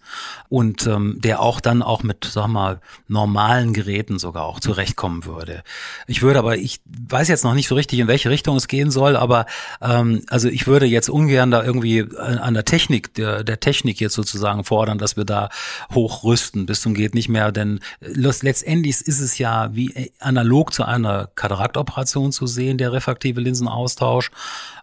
und 0.49 0.87
ähm, 0.87 1.21
der 1.21 1.41
auch 1.41 1.61
dann 1.61 1.83
auch 1.83 2.03
mit, 2.03 2.25
sagen 2.25 2.55
wir, 2.55 2.81
normalen 3.07 3.75
Geräten 3.75 4.19
sogar 4.19 4.45
auch 4.45 4.59
zurechtkommen 4.59 5.27
würde. 5.27 5.63
Ich 6.07 6.23
würde 6.23 6.39
aber, 6.39 6.57
ich 6.57 6.81
weiß 6.87 7.29
jetzt 7.29 7.45
noch 7.45 7.55
nicht 7.55 7.69
so 7.69 7.75
richtig, 7.75 7.99
in 7.99 8.09
welche 8.09 8.31
Richtung 8.31 8.57
es 8.57 8.67
gehen 8.67 8.91
soll, 8.91 9.15
aber 9.15 9.45
ähm, 9.83 10.23
also 10.29 10.49
ich 10.49 10.67
würde 10.67 10.87
jetzt 10.87 11.11
ungern 11.11 11.51
da 11.51 11.63
irgendwie 11.63 11.99
äh, 11.99 12.17
an 12.17 12.55
der 12.55 12.65
Technik, 12.65 13.13
der, 13.15 13.45
der 13.45 13.61
Technik 13.61 14.01
jetzt 14.01 14.15
sozusagen 14.15 14.65
fordern, 14.65 14.97
dass 14.97 15.19
wir 15.19 15.27
da 15.27 15.51
hochrüsten 15.95 16.65
bis 16.65 16.81
zum 16.81 16.95
geht 16.95 17.15
nicht 17.15 17.29
mehr, 17.29 17.53
denn 17.53 17.81
äh, 18.01 18.09
letztendlich 18.15 19.03
ist 19.03 19.21
es 19.21 19.37
ja 19.37 19.75
wie 19.75 19.93
äh, 19.93 20.11
analog 20.19 20.46
analog 20.47 20.73
zu 20.73 20.85
einer 20.85 21.29
Kataraktoperation 21.35 22.33
zu 22.33 22.47
sehen, 22.47 22.79
der 22.79 22.93
refraktive 22.93 23.41
Linsenaustausch. 23.41 24.31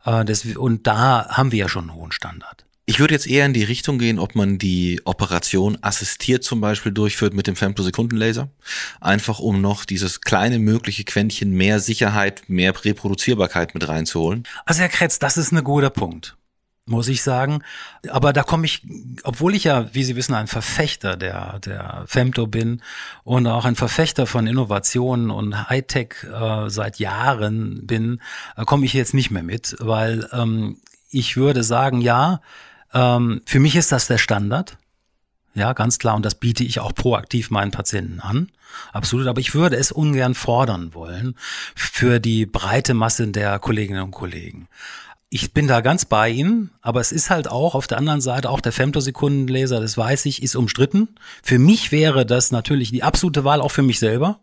Äh, 0.06 0.26
und 0.58 0.86
da 0.88 1.28
haben 1.30 1.52
wir 1.52 1.60
ja 1.60 1.70
schon 1.70 1.90
einen 1.90 1.98
hohen 1.98 2.12
Standard. 2.12 2.66
Ich 2.86 3.00
würde 3.00 3.14
jetzt 3.14 3.28
eher 3.28 3.46
in 3.46 3.54
die 3.54 3.64
Richtung 3.64 3.98
gehen, 3.98 4.20
ob 4.20 4.36
man 4.36 4.58
die 4.58 5.00
Operation 5.06 5.78
assistiert 5.82 6.44
zum 6.44 6.60
Beispiel 6.60 6.92
durchführt 6.92 7.34
mit 7.34 7.48
dem 7.48 7.56
Femtosekundenlaser. 7.56 8.50
Einfach 9.00 9.40
um 9.40 9.62
noch 9.62 9.86
dieses 9.86 10.20
kleine 10.20 10.60
mögliche 10.60 11.06
Quäntchen 11.06 11.52
mehr 11.52 11.80
Sicherheit, 11.80 12.44
mehr 12.48 12.74
Reproduzierbarkeit 12.84 13.74
mit 13.74 13.88
reinzuholen. 13.88 14.44
Also 14.66 14.82
Herr 14.82 14.90
Kretz, 14.90 15.18
das 15.18 15.38
ist 15.38 15.54
ein 15.54 15.64
guter 15.64 15.92
Punkt 15.92 16.36
muss 16.86 17.08
ich 17.08 17.24
sagen. 17.24 17.64
Aber 18.10 18.34
da 18.34 18.44
komme 18.44 18.66
ich, 18.66 18.86
obwohl 19.24 19.56
ich 19.56 19.64
ja, 19.64 19.94
wie 19.94 20.04
Sie 20.04 20.16
wissen, 20.16 20.34
ein 20.34 20.48
Verfechter 20.48 21.16
der, 21.16 21.60
der 21.60 22.04
Femto 22.08 22.48
bin 22.48 22.82
und 23.24 23.48
auch 23.48 23.66
ein 23.66 23.76
Verfechter 23.76 24.26
von 24.28 24.48
Innovationen 24.48 25.32
und 25.32 25.70
Hightech 25.70 26.16
äh, 26.24 26.70
seit 26.70 27.00
Jahren 27.00 27.86
bin, 27.88 28.22
äh, 28.58 28.66
komme 28.66 28.86
ich 28.86 28.94
jetzt 28.94 29.14
nicht 29.14 29.32
mehr 29.32 29.44
mit, 29.44 29.76
weil 29.80 30.28
ähm, 30.32 30.78
ich 31.10 31.38
würde 31.38 31.64
sagen, 31.64 32.02
ja, 32.02 32.42
ähm, 32.94 33.42
für 33.46 33.60
mich 33.60 33.76
ist 33.76 33.92
das 33.92 34.08
der 34.08 34.18
Standard. 34.18 34.78
Ja, 35.56 35.74
ganz 35.74 36.00
klar. 36.00 36.16
Und 36.16 36.26
das 36.26 36.36
biete 36.36 36.64
ich 36.64 36.80
auch 36.80 36.96
proaktiv 36.96 37.52
meinen 37.52 37.72
Patienten 37.72 38.20
an. 38.20 38.52
Absolut. 38.92 39.28
Aber 39.28 39.40
ich 39.40 39.54
würde 39.54 39.76
es 39.76 39.92
ungern 39.92 40.34
fordern 40.34 40.96
wollen 40.96 41.36
für 41.76 42.20
die 42.20 42.48
breite 42.48 42.96
Masse 42.96 43.28
der 43.28 43.60
Kolleginnen 43.60 44.02
und 44.02 44.12
Kollegen 44.12 44.68
ich 45.34 45.52
bin 45.52 45.68
da 45.68 45.82
ganz 45.82 46.06
bei 46.06 46.30
Ihnen, 46.30 46.70
aber 46.84 47.02
es 47.02 47.12
ist 47.12 47.32
halt 47.32 47.48
auch 47.48 47.74
auf 47.74 47.88
der 47.88 47.98
anderen 47.98 48.22
Seite, 48.22 48.52
auch 48.52 48.62
der 48.62 48.72
Femtosekundenlaser, 48.72 49.82
das 49.82 49.98
weiß 49.98 50.28
ich, 50.28 50.44
ist 50.44 50.56
umstritten. 50.56 51.08
Für 51.42 51.58
mich 51.58 51.92
wäre 51.92 52.24
das 52.24 52.52
natürlich 52.52 52.92
die 52.92 53.02
absolute 53.02 53.44
Wahl, 53.44 53.60
auch 53.60 53.72
für 53.72 53.82
mich 53.82 53.98
selber. 53.98 54.40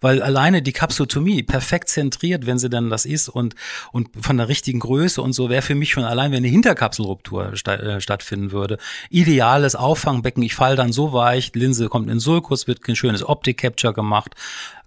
Weil 0.00 0.22
alleine 0.22 0.62
die 0.62 0.72
Kapsotomie 0.72 1.42
perfekt 1.42 1.90
zentriert, 1.90 2.46
wenn 2.46 2.58
sie 2.58 2.70
dann 2.70 2.88
das 2.88 3.04
ist 3.04 3.28
und, 3.28 3.54
und 3.92 4.08
von 4.20 4.38
der 4.38 4.48
richtigen 4.48 4.80
Größe 4.80 5.20
und 5.20 5.34
so, 5.34 5.50
wäre 5.50 5.62
für 5.62 5.74
mich 5.74 5.90
schon 5.90 6.04
allein, 6.04 6.30
wenn 6.30 6.38
eine 6.38 6.48
Hinterkapselruptur 6.48 7.54
sta 7.54 7.74
äh, 7.74 8.00
stattfinden 8.00 8.52
würde. 8.52 8.78
Ideales 9.10 9.76
Auffangbecken, 9.76 10.42
ich 10.42 10.54
fall 10.54 10.76
dann 10.76 10.92
so 10.92 11.12
weich, 11.12 11.52
Linse 11.54 11.88
kommt 11.88 12.10
in 12.10 12.20
Sulkus, 12.20 12.66
wird 12.66 12.80
ein 12.88 12.96
schönes 12.96 13.26
Optik-Capture 13.26 13.92
gemacht. 13.92 14.34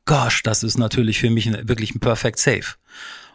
Gosh, 0.05 0.41
das 0.41 0.63
ist 0.63 0.77
natürlich 0.77 1.19
für 1.19 1.29
mich 1.29 1.51
wirklich 1.67 1.93
ein 1.93 1.99
Perfect 1.99 2.39
Safe. 2.39 2.75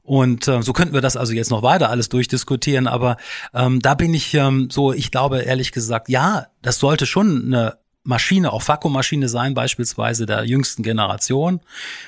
Und 0.03 0.49
äh, 0.49 0.63
so 0.63 0.73
könnten 0.73 0.95
wir 0.95 1.01
das 1.01 1.17
also 1.17 1.33
jetzt 1.33 1.51
noch 1.51 1.63
weiter 1.63 1.91
alles 1.91 2.09
durchdiskutieren, 2.09 2.87
aber 2.87 3.17
ähm, 3.55 3.81
da 3.81 3.95
bin 3.95 4.15
ich 4.15 4.35
ähm, 4.35 4.69
so, 4.71 4.93
ich 4.93 5.11
glaube 5.11 5.41
ehrlich 5.41 5.73
gesagt, 5.73 6.09
ja, 6.09 6.47
das 6.63 6.79
sollte 6.79 7.07
schon 7.07 7.47
eine 7.47 7.79
Maschine, 8.03 8.53
auch 8.53 8.67
Vakuummaschine 8.67 9.29
sein, 9.29 9.53
beispielsweise 9.53 10.25
der 10.25 10.45
jüngsten 10.45 10.83
Generation. 10.83 11.61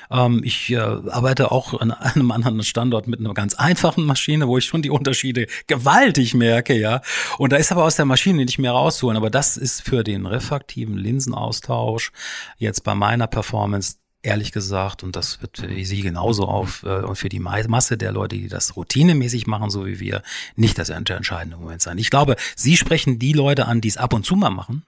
Ähm, 0.09 0.41
ich 0.43 0.71
äh, 0.71 0.77
arbeite 0.77 1.51
auch 1.51 1.79
an 1.79 1.91
einem 1.91 2.31
anderen 2.31 2.63
Standort 2.63 3.07
mit 3.07 3.19
einer 3.19 3.33
ganz 3.33 3.53
einfachen 3.53 4.05
Maschine, 4.05 4.47
wo 4.47 4.57
ich 4.57 4.65
schon 4.65 4.81
die 4.81 4.89
Unterschiede 4.89 5.45
gewaltig 5.67 6.33
merke, 6.33 6.77
ja. 6.77 7.01
Und 7.37 7.53
da 7.53 7.57
ist 7.57 7.71
aber 7.71 7.83
aus 7.83 7.95
der 7.95 8.05
Maschine 8.05 8.43
nicht 8.43 8.57
mehr 8.57 8.71
rauszuholen. 8.71 9.17
Aber 9.17 9.29
das 9.29 9.55
ist 9.55 9.81
für 9.83 10.03
den 10.03 10.25
refraktiven 10.25 10.97
Linsenaustausch 10.97 12.11
jetzt 12.57 12.83
bei 12.83 12.95
meiner 12.95 13.27
Performance 13.27 13.97
ehrlich 14.23 14.51
gesagt, 14.51 15.03
und 15.03 15.15
das 15.15 15.41
wird 15.41 15.57
für 15.57 15.85
Sie 15.85 16.01
genauso 16.01 16.45
auf 16.45 16.83
äh, 16.83 17.01
und 17.01 17.17
für 17.17 17.29
die 17.29 17.39
Masse 17.39 17.97
der 17.97 18.11
Leute, 18.11 18.37
die 18.37 18.47
das 18.47 18.75
routinemäßig 18.75 19.45
machen, 19.45 19.69
so 19.69 19.85
wie 19.85 19.99
wir, 19.99 20.23
nicht 20.55 20.77
das 20.79 20.89
entscheidende 20.89 21.57
Moment 21.57 21.81
sein. 21.81 21.97
Ich 21.97 22.09
glaube, 22.09 22.37
Sie 22.55 22.77
sprechen 22.77 23.19
die 23.19 23.33
Leute 23.33 23.67
an, 23.67 23.81
die 23.81 23.89
es 23.89 23.97
ab 23.97 24.13
und 24.13 24.25
zu 24.25 24.35
mal 24.35 24.49
machen 24.49 24.83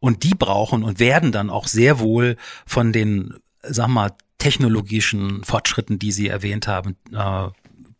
und 0.00 0.22
die 0.22 0.34
brauchen 0.34 0.84
und 0.84 1.00
werden 1.00 1.32
dann 1.32 1.50
auch 1.50 1.66
sehr 1.66 1.98
wohl 1.98 2.36
von 2.66 2.92
den, 2.92 3.34
sag 3.62 3.88
mal, 3.88 4.12
technologischen 4.38 5.42
Fortschritten, 5.42 5.98
die 5.98 6.12
Sie 6.12 6.28
erwähnt 6.28 6.68
haben, 6.68 6.96
äh, 7.12 7.48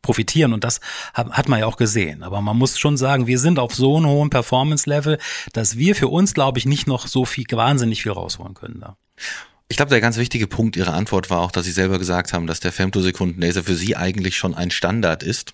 profitieren 0.00 0.52
und 0.52 0.62
das 0.62 0.80
hat, 1.12 1.30
hat 1.32 1.48
man 1.48 1.58
ja 1.58 1.66
auch 1.66 1.76
gesehen. 1.76 2.22
Aber 2.22 2.40
man 2.40 2.56
muss 2.56 2.78
schon 2.78 2.96
sagen, 2.96 3.26
wir 3.26 3.40
sind 3.40 3.58
auf 3.58 3.74
so 3.74 3.96
einem 3.96 4.06
hohen 4.06 4.30
Performance-Level, 4.30 5.18
dass 5.52 5.76
wir 5.76 5.96
für 5.96 6.08
uns, 6.08 6.34
glaube 6.34 6.60
ich, 6.60 6.66
nicht 6.66 6.86
noch 6.86 7.08
so 7.08 7.24
viel, 7.24 7.44
wahnsinnig 7.50 8.04
viel 8.04 8.12
rausholen 8.12 8.54
können 8.54 8.80
da. 8.80 8.96
Ich 9.70 9.76
glaube, 9.76 9.90
der 9.90 10.00
ganz 10.00 10.16
wichtige 10.16 10.46
Punkt 10.46 10.76
Ihrer 10.76 10.94
Antwort 10.94 11.28
war 11.28 11.40
auch, 11.40 11.50
dass 11.50 11.66
Sie 11.66 11.72
selber 11.72 11.98
gesagt 11.98 12.32
haben, 12.32 12.46
dass 12.46 12.58
der 12.60 12.72
Femtosekunden-Laser 12.72 13.64
für 13.64 13.74
Sie 13.74 13.96
eigentlich 13.96 14.38
schon 14.38 14.54
ein 14.54 14.70
Standard 14.70 15.22
ist, 15.22 15.52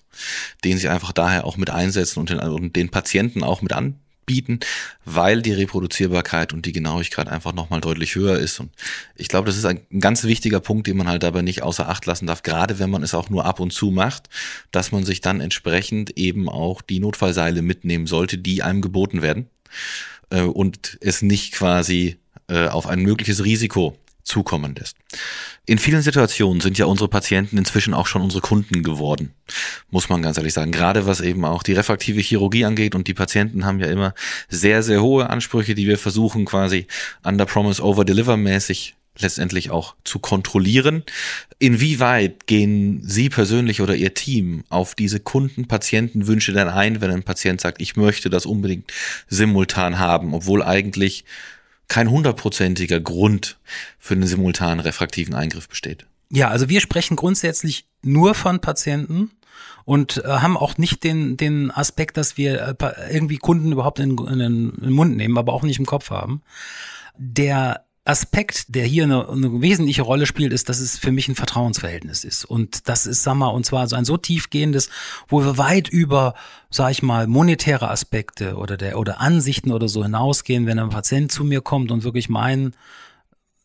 den 0.63 0.77
Sie 0.77 0.87
einfach 0.87 1.11
daher 1.11 1.43
auch 1.43 1.57
mit 1.57 1.69
einsetzen 1.69 2.21
und 2.21 2.29
den, 2.29 2.39
und 2.39 2.77
den 2.77 2.89
Patienten 2.89 3.43
auch 3.43 3.61
mit 3.61 3.73
anbieten, 3.73 4.61
weil 5.03 5.41
die 5.41 5.51
Reproduzierbarkeit 5.51 6.53
und 6.53 6.65
die 6.65 6.71
Genauigkeit 6.71 7.27
einfach 7.27 7.51
nochmal 7.51 7.81
deutlich 7.81 8.15
höher 8.15 8.39
ist. 8.39 8.57
Und 8.61 8.71
ich 9.17 9.27
glaube, 9.27 9.47
das 9.47 9.57
ist 9.57 9.65
ein 9.65 9.81
ganz 9.99 10.23
wichtiger 10.23 10.61
Punkt, 10.61 10.87
den 10.87 10.95
man 10.95 11.09
halt 11.09 11.23
dabei 11.23 11.41
nicht 11.41 11.61
außer 11.61 11.89
Acht 11.89 12.05
lassen 12.05 12.25
darf, 12.25 12.41
gerade 12.41 12.79
wenn 12.79 12.89
man 12.89 13.03
es 13.03 13.13
auch 13.13 13.29
nur 13.29 13.43
ab 13.43 13.59
und 13.59 13.73
zu 13.73 13.91
macht, 13.91 14.29
dass 14.71 14.93
man 14.93 15.03
sich 15.03 15.19
dann 15.19 15.41
entsprechend 15.41 16.17
eben 16.17 16.47
auch 16.47 16.81
die 16.81 17.01
Notfallseile 17.01 17.61
mitnehmen 17.61 18.07
sollte, 18.07 18.37
die 18.37 18.63
einem 18.63 18.81
geboten 18.81 19.21
werden 19.21 19.49
äh, 20.29 20.39
und 20.43 20.97
es 21.01 21.21
nicht 21.21 21.51
quasi 21.51 22.15
äh, 22.47 22.69
auf 22.69 22.87
ein 22.87 23.01
mögliches 23.01 23.43
Risiko 23.43 23.97
zukommen 24.25 24.75
lässt. 24.75 24.97
In 25.65 25.77
vielen 25.77 26.01
Situationen 26.01 26.59
sind 26.59 26.77
ja 26.77 26.85
unsere 26.85 27.07
Patienten 27.07 27.57
inzwischen 27.57 27.93
auch 27.93 28.07
schon 28.07 28.21
unsere 28.21 28.41
Kunden 28.41 28.83
geworden, 28.83 29.33
muss 29.89 30.09
man 30.09 30.21
ganz 30.21 30.37
ehrlich 30.37 30.53
sagen. 30.53 30.71
Gerade 30.71 31.05
was 31.05 31.21
eben 31.21 31.45
auch 31.45 31.63
die 31.63 31.73
refraktive 31.73 32.19
Chirurgie 32.19 32.65
angeht 32.65 32.95
und 32.95 33.07
die 33.07 33.13
Patienten 33.13 33.65
haben 33.65 33.79
ja 33.79 33.87
immer 33.87 34.13
sehr, 34.49 34.83
sehr 34.83 35.01
hohe 35.01 35.29
Ansprüche, 35.29 35.75
die 35.75 35.87
wir 35.87 35.97
versuchen 35.97 36.45
quasi 36.45 36.87
under 37.23 37.45
promise 37.45 37.81
over 37.81 38.03
deliver 38.03 38.35
mäßig 38.35 38.95
letztendlich 39.17 39.71
auch 39.71 39.95
zu 40.03 40.19
kontrollieren. 40.19 41.03
Inwieweit 41.57 42.47
gehen 42.47 43.01
Sie 43.03 43.29
persönlich 43.29 43.81
oder 43.81 43.95
Ihr 43.95 44.13
Team 44.13 44.65
auf 44.69 44.95
diese 44.95 45.19
Kunden-Patienten-Wünsche 45.19 46.51
denn 46.51 46.67
ein, 46.67 46.99
wenn 47.01 47.11
ein 47.11 47.23
Patient 47.23 47.61
sagt, 47.61 47.81
ich 47.81 47.95
möchte 47.95 48.29
das 48.29 48.45
unbedingt 48.45 48.91
simultan 49.29 49.99
haben, 49.99 50.33
obwohl 50.33 50.61
eigentlich 50.63 51.23
kein 51.87 52.09
hundertprozentiger 52.09 52.99
Grund 52.99 53.57
für 53.99 54.13
einen 54.13 54.27
simultanen 54.27 54.79
refraktiven 54.79 55.35
Eingriff 55.35 55.67
besteht. 55.67 56.05
Ja, 56.31 56.49
also 56.49 56.69
wir 56.69 56.81
sprechen 56.81 57.15
grundsätzlich 57.15 57.87
nur 58.01 58.35
von 58.35 58.59
Patienten 58.59 59.31
und 59.85 60.23
äh, 60.25 60.27
haben 60.27 60.57
auch 60.57 60.77
nicht 60.77 61.03
den, 61.03 61.37
den 61.37 61.71
Aspekt, 61.71 62.17
dass 62.17 62.37
wir 62.37 62.75
äh, 62.79 63.13
irgendwie 63.13 63.37
Kunden 63.37 63.71
überhaupt 63.71 63.99
in, 63.99 64.17
in, 64.17 64.39
in 64.39 64.71
den 64.81 64.93
Mund 64.93 65.15
nehmen, 65.15 65.37
aber 65.37 65.53
auch 65.53 65.63
nicht 65.63 65.79
im 65.79 65.85
Kopf 65.85 66.09
haben. 66.09 66.41
Der 67.17 67.85
Aspekt, 68.07 68.75
der 68.75 68.85
hier 68.85 69.03
eine, 69.03 69.27
eine 69.27 69.61
wesentliche 69.61 70.03
Rolle 70.03 70.27
spielt, 70.27 70.53
ist, 70.53 70.69
dass 70.69 70.79
es 70.79 70.97
für 70.97 71.11
mich 71.11 71.27
ein 71.27 71.35
Vertrauensverhältnis 71.35 72.23
ist. 72.23 72.45
Und 72.45 72.87
das 72.87 73.07
ist, 73.07 73.23
sag 73.23 73.33
mal, 73.33 73.47
und 73.47 73.65
zwar 73.65 73.87
so 73.87 73.95
ein 73.95 74.05
so 74.05 74.15
tiefgehendes, 74.15 74.89
wo 75.27 75.43
wir 75.43 75.57
weit 75.57 75.89
über, 75.89 76.35
sag 76.69 76.91
ich 76.91 77.01
mal, 77.01 77.25
monetäre 77.25 77.89
Aspekte 77.89 78.57
oder 78.57 78.77
der 78.77 78.99
oder 78.99 79.19
Ansichten 79.21 79.71
oder 79.71 79.89
so 79.89 80.03
hinausgehen, 80.03 80.67
wenn 80.67 80.77
ein 80.77 80.89
Patient 80.89 81.31
zu 81.31 81.43
mir 81.43 81.61
kommt 81.61 81.89
und 81.89 82.03
wirklich 82.03 82.29
meinen, 82.29 82.75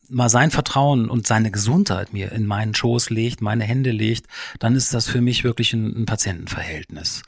mal 0.09 0.31
sein 0.31 0.51
Vertrauen 0.51 1.11
und 1.11 1.27
seine 1.27 1.51
Gesundheit 1.51 2.15
mir 2.15 2.33
in 2.33 2.47
meinen 2.47 2.75
Schoß 2.75 3.11
legt, 3.11 3.43
meine 3.43 3.65
Hände 3.65 3.91
legt, 3.91 4.27
dann 4.59 4.75
ist 4.75 4.95
das 4.95 5.07
für 5.07 5.21
mich 5.21 5.45
wirklich 5.45 5.75
ein, 5.75 6.03
ein 6.03 6.07
Patientenverhältnis. 6.07 7.23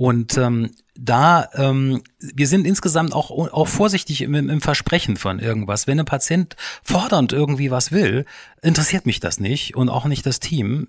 Und 0.00 0.38
ähm, 0.38 0.70
da, 0.98 1.50
ähm, 1.56 2.02
wir 2.20 2.48
sind 2.48 2.66
insgesamt 2.66 3.12
auch, 3.12 3.30
auch 3.30 3.68
vorsichtig 3.68 4.22
im, 4.22 4.34
im 4.34 4.62
Versprechen 4.62 5.18
von 5.18 5.40
irgendwas. 5.40 5.86
Wenn 5.86 6.00
ein 6.00 6.06
Patient 6.06 6.56
fordernd 6.82 7.34
irgendwie 7.34 7.70
was 7.70 7.92
will, 7.92 8.24
interessiert 8.62 9.04
mich 9.04 9.20
das 9.20 9.40
nicht 9.40 9.76
und 9.76 9.90
auch 9.90 10.06
nicht 10.06 10.24
das 10.24 10.40
Team. 10.40 10.88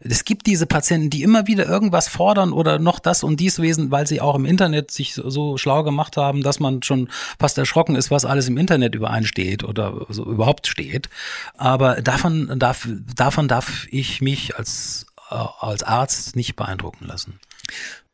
Es 0.00 0.24
gibt 0.24 0.48
diese 0.48 0.66
Patienten, 0.66 1.08
die 1.08 1.22
immer 1.22 1.46
wieder 1.46 1.66
irgendwas 1.66 2.08
fordern 2.08 2.52
oder 2.52 2.80
noch 2.80 2.98
das 2.98 3.22
und 3.22 3.38
dies 3.38 3.60
wesen, 3.60 3.92
weil 3.92 4.08
sie 4.08 4.20
auch 4.20 4.34
im 4.34 4.44
Internet 4.44 4.90
sich 4.90 5.14
so, 5.14 5.56
schlau 5.56 5.84
gemacht 5.84 6.16
haben, 6.16 6.42
dass 6.42 6.58
man 6.58 6.82
schon 6.82 7.10
fast 7.38 7.58
erschrocken 7.58 7.94
ist, 7.94 8.10
was 8.10 8.24
alles 8.24 8.48
im 8.48 8.58
Internet 8.58 8.96
übereinsteht 8.96 9.62
oder 9.62 10.04
so 10.08 10.24
überhaupt 10.24 10.66
steht. 10.66 11.08
Aber 11.56 12.02
davon 12.02 12.58
darf, 12.58 12.88
davon 13.14 13.46
darf 13.46 13.86
ich 13.92 14.20
mich 14.20 14.56
als, 14.56 15.06
äh, 15.30 15.36
als 15.60 15.84
Arzt 15.84 16.34
nicht 16.34 16.56
beeindrucken 16.56 17.06
lassen. 17.06 17.38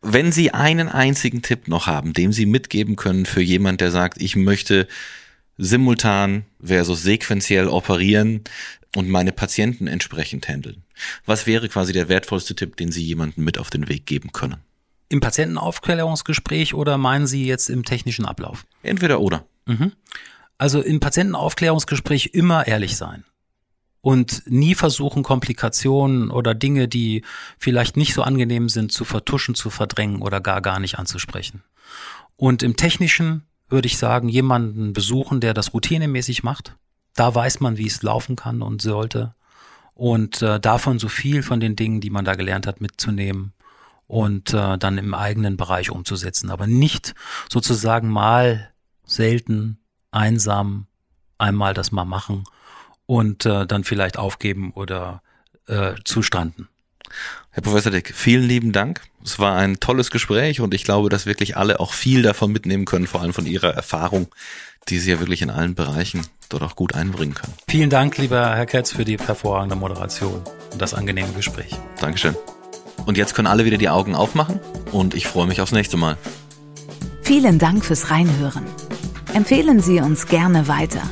Wenn 0.07 0.33
Sie 0.33 0.53
einen 0.53 0.91
einzigen 0.91 1.41
Tipp 1.41 1.67
noch 1.67 1.87
haben, 1.87 2.13
dem 2.13 2.31
Sie 2.31 2.45
mitgeben 2.45 2.95
können 2.95 3.25
für 3.25 3.41
jemand, 3.41 3.81
der 3.81 3.91
sagt, 3.91 4.21
ich 4.21 4.37
möchte 4.37 4.87
simultan 5.57 6.45
versus 6.63 7.03
sequenziell 7.03 7.69
operieren 7.69 8.43
und 8.95 9.09
meine 9.09 9.33
Patienten 9.33 9.87
entsprechend 9.87 10.47
handeln. 10.47 10.85
Was 11.25 11.47
wäre 11.47 11.71
quasi 11.71 11.95
der 11.95 12.11
wertvollste 12.11 12.55
Tipp, 12.55 12.77
den 12.77 12.93
Sie 12.93 13.03
jemandem 13.03 13.45
mit 13.45 13.59
auf 13.59 13.71
den 13.71 13.89
Weg 13.89 14.05
geben 14.05 14.31
können? 14.33 14.59
Im 15.09 15.21
Patientenaufklärungsgespräch 15.21 16.75
oder 16.75 16.99
meinen 16.99 17.27
Sie 17.27 17.47
jetzt 17.47 17.71
im 17.71 17.85
technischen 17.85 18.27
Ablauf? 18.27 18.67
Entweder 18.83 19.21
oder. 19.21 19.47
Mhm. 19.65 19.93
Also 20.59 20.83
im 20.83 21.01
Patientenaufklärungsgespräch 21.01 22.31
immer 22.35 22.67
ehrlich 22.67 22.97
sein 22.97 23.25
und 24.05 24.43
nie 24.45 24.75
versuchen, 24.75 25.23
Komplikationen 25.23 26.31
oder 26.31 26.55
Dinge, 26.55 26.89
die 26.89 27.25
vielleicht 27.57 27.97
nicht 27.97 28.13
so 28.13 28.23
angenehm 28.23 28.69
sind, 28.69 28.93
zu 28.93 29.07
vertuschen, 29.07 29.55
zu 29.55 29.71
verdrängen 29.71 30.21
oder 30.21 30.43
gar 30.43 30.61
gar 30.61 30.79
nicht 30.79 30.99
anzusprechen. 30.99 31.63
Und 32.37 32.63
im 32.63 32.77
Technischen 32.77 33.45
würde 33.71 33.87
ich 33.87 33.97
sagen, 33.97 34.29
jemanden 34.29 34.93
besuchen, 34.93 35.41
der 35.41 35.55
das 35.55 35.73
routinemäßig 35.73 36.43
macht. 36.43 36.77
Da 37.15 37.35
weiß 37.35 37.61
man, 37.61 37.79
wie 37.79 37.87
es 37.87 38.03
laufen 38.03 38.37
kann 38.37 38.61
und 38.61 38.83
sollte. 38.83 39.35
Und 39.95 40.43
äh, 40.43 40.61
davon 40.61 40.99
so 40.99 41.09
viel 41.09 41.43
von 41.43 41.59
den 41.59 41.75
Dingen, 41.75 42.03
die 42.03 42.11
man 42.11 42.27
da 42.27 42.35
gelernt 42.35 42.67
hat, 42.67 42.83
mitzunehmen 42.83 43.55
und 44.07 44.53
äh, 44.53 44.77
dann 44.77 44.99
im 44.99 45.15
eigenen 45.15 45.57
Bereich 45.57 45.91
umzusetzen. 45.91 46.51
Aber 46.51 46.67
nicht 46.67 47.15
sozusagen 47.49 48.11
mal 48.11 48.71
selten, 49.07 49.79
einsam, 50.11 50.89
einmal 51.39 51.73
das 51.73 51.91
mal 51.91 52.05
machen 52.05 52.45
und 53.07 53.47
äh, 53.47 53.67
dann 53.67 53.85
vielleicht 53.85 54.19
aufgeben 54.19 54.73
oder 54.73 55.23
äh, 55.67 55.93
zustranden. 56.05 56.69
Herr 57.51 57.63
Professor 57.63 57.93
Dick, 57.93 58.13
vielen 58.15 58.43
lieben 58.43 58.73
Dank. 58.73 59.03
Es 59.25 59.39
war 59.39 59.57
ein 59.57 59.79
tolles 59.79 60.11
Gespräch 60.11 60.61
und 60.61 60.75
ich 60.75 60.85
glaube, 60.85 61.09
dass 61.09 61.27
wirklich 61.27 61.57
alle 61.57 61.81
auch 61.81 61.93
viel 61.93 62.23
davon 62.23 62.53
mitnehmen 62.53 62.85
können, 62.85 63.07
vor 63.07 63.21
allem 63.21 63.33
von 63.33 63.47
Ihrer 63.47 63.73
Erfahrung, 63.75 64.29
die 64.89 64.99
Sie 64.99 65.13
ja 65.13 65.21
wirklich 65.21 65.43
in 65.43 65.51
allen 65.51 65.75
Bereichen 65.75 66.27
dort 66.49 66.63
auch 66.63 66.77
gut 66.77 66.95
einbringen 66.95 67.35
können. 67.35 67.55
Vielen 67.69 67.91
Dank, 67.91 68.19
lieber 68.19 68.55
Herr 68.55 68.67
Ketz, 68.67 68.93
für 68.93 69.05
die 69.05 69.19
hervorragende 69.19 69.77
Moderation 69.77 70.43
und 70.73 70.83
das 70.83 70.95
angenehme 70.95 71.33
Gespräch. 71.33 71.71
Dankeschön. 72.01 72.37
Und 73.07 73.17
jetzt 73.17 73.35
können 73.35 73.47
alle 73.47 73.65
wieder 73.65 73.79
die 73.79 73.89
Augen 73.89 74.15
aufmachen 74.15 74.61
und 74.93 75.15
ich 75.15 75.27
freue 75.27 75.47
mich 75.47 75.61
aufs 75.61 75.73
nächste 75.73 75.97
Mal. 75.97 76.17
Vielen 77.23 77.59
Dank 77.59 77.85
fürs 77.85 78.11
Reinhören. 78.11 78.65
Empfehlen 79.33 79.81
Sie 79.81 80.01
uns 80.01 80.27
gerne 80.27 80.69
weiter. 80.69 81.03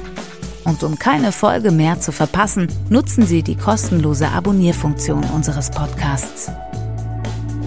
Und 0.64 0.82
um 0.82 0.98
keine 0.98 1.30
Folge 1.32 1.70
mehr 1.70 2.00
zu 2.00 2.12
verpassen, 2.12 2.68
nutzen 2.88 3.26
Sie 3.26 3.42
die 3.42 3.56
kostenlose 3.56 4.28
Abonnierfunktion 4.28 5.24
unseres 5.34 5.70
Podcasts. 5.70 6.50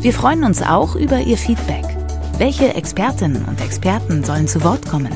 Wir 0.02 0.14
freuen 0.14 0.44
uns 0.44 0.62
auch 0.62 0.96
über 0.96 1.20
Ihr 1.20 1.38
Feedback. 1.38 1.86
Welche 2.38 2.76
Expertinnen 2.76 3.46
und 3.46 3.62
Experten 3.62 4.24
sollen 4.24 4.48
zu 4.48 4.64
Wort 4.64 4.88
kommen? 4.88 5.12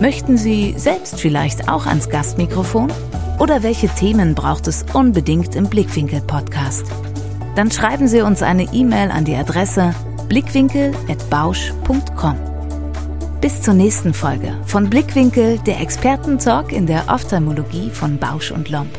Möchten 0.00 0.38
Sie 0.38 0.74
selbst 0.76 1.20
vielleicht 1.20 1.68
auch 1.68 1.86
ans 1.86 2.08
Gastmikrofon? 2.08 2.92
Oder 3.38 3.62
welche 3.62 3.88
Themen 3.88 4.34
braucht 4.34 4.66
es 4.66 4.84
unbedingt 4.92 5.54
im 5.54 5.68
Blickwinkel 5.68 6.22
Podcast? 6.22 6.86
Dann 7.54 7.70
schreiben 7.70 8.08
Sie 8.08 8.22
uns 8.22 8.42
eine 8.42 8.64
E-Mail 8.72 9.10
an 9.10 9.24
die 9.24 9.36
Adresse 9.36 9.94
blickwinkel@bausch.com. 10.28 12.49
Bis 13.40 13.62
zur 13.62 13.72
nächsten 13.72 14.12
Folge 14.12 14.54
von 14.66 14.90
Blickwinkel, 14.90 15.58
der 15.60 15.80
Expertentalk 15.80 16.72
in 16.72 16.86
der 16.86 17.04
Ophthalmologie 17.08 17.88
von 17.88 18.18
Bausch 18.18 18.50
und 18.50 18.68
Lomb. 18.68 18.90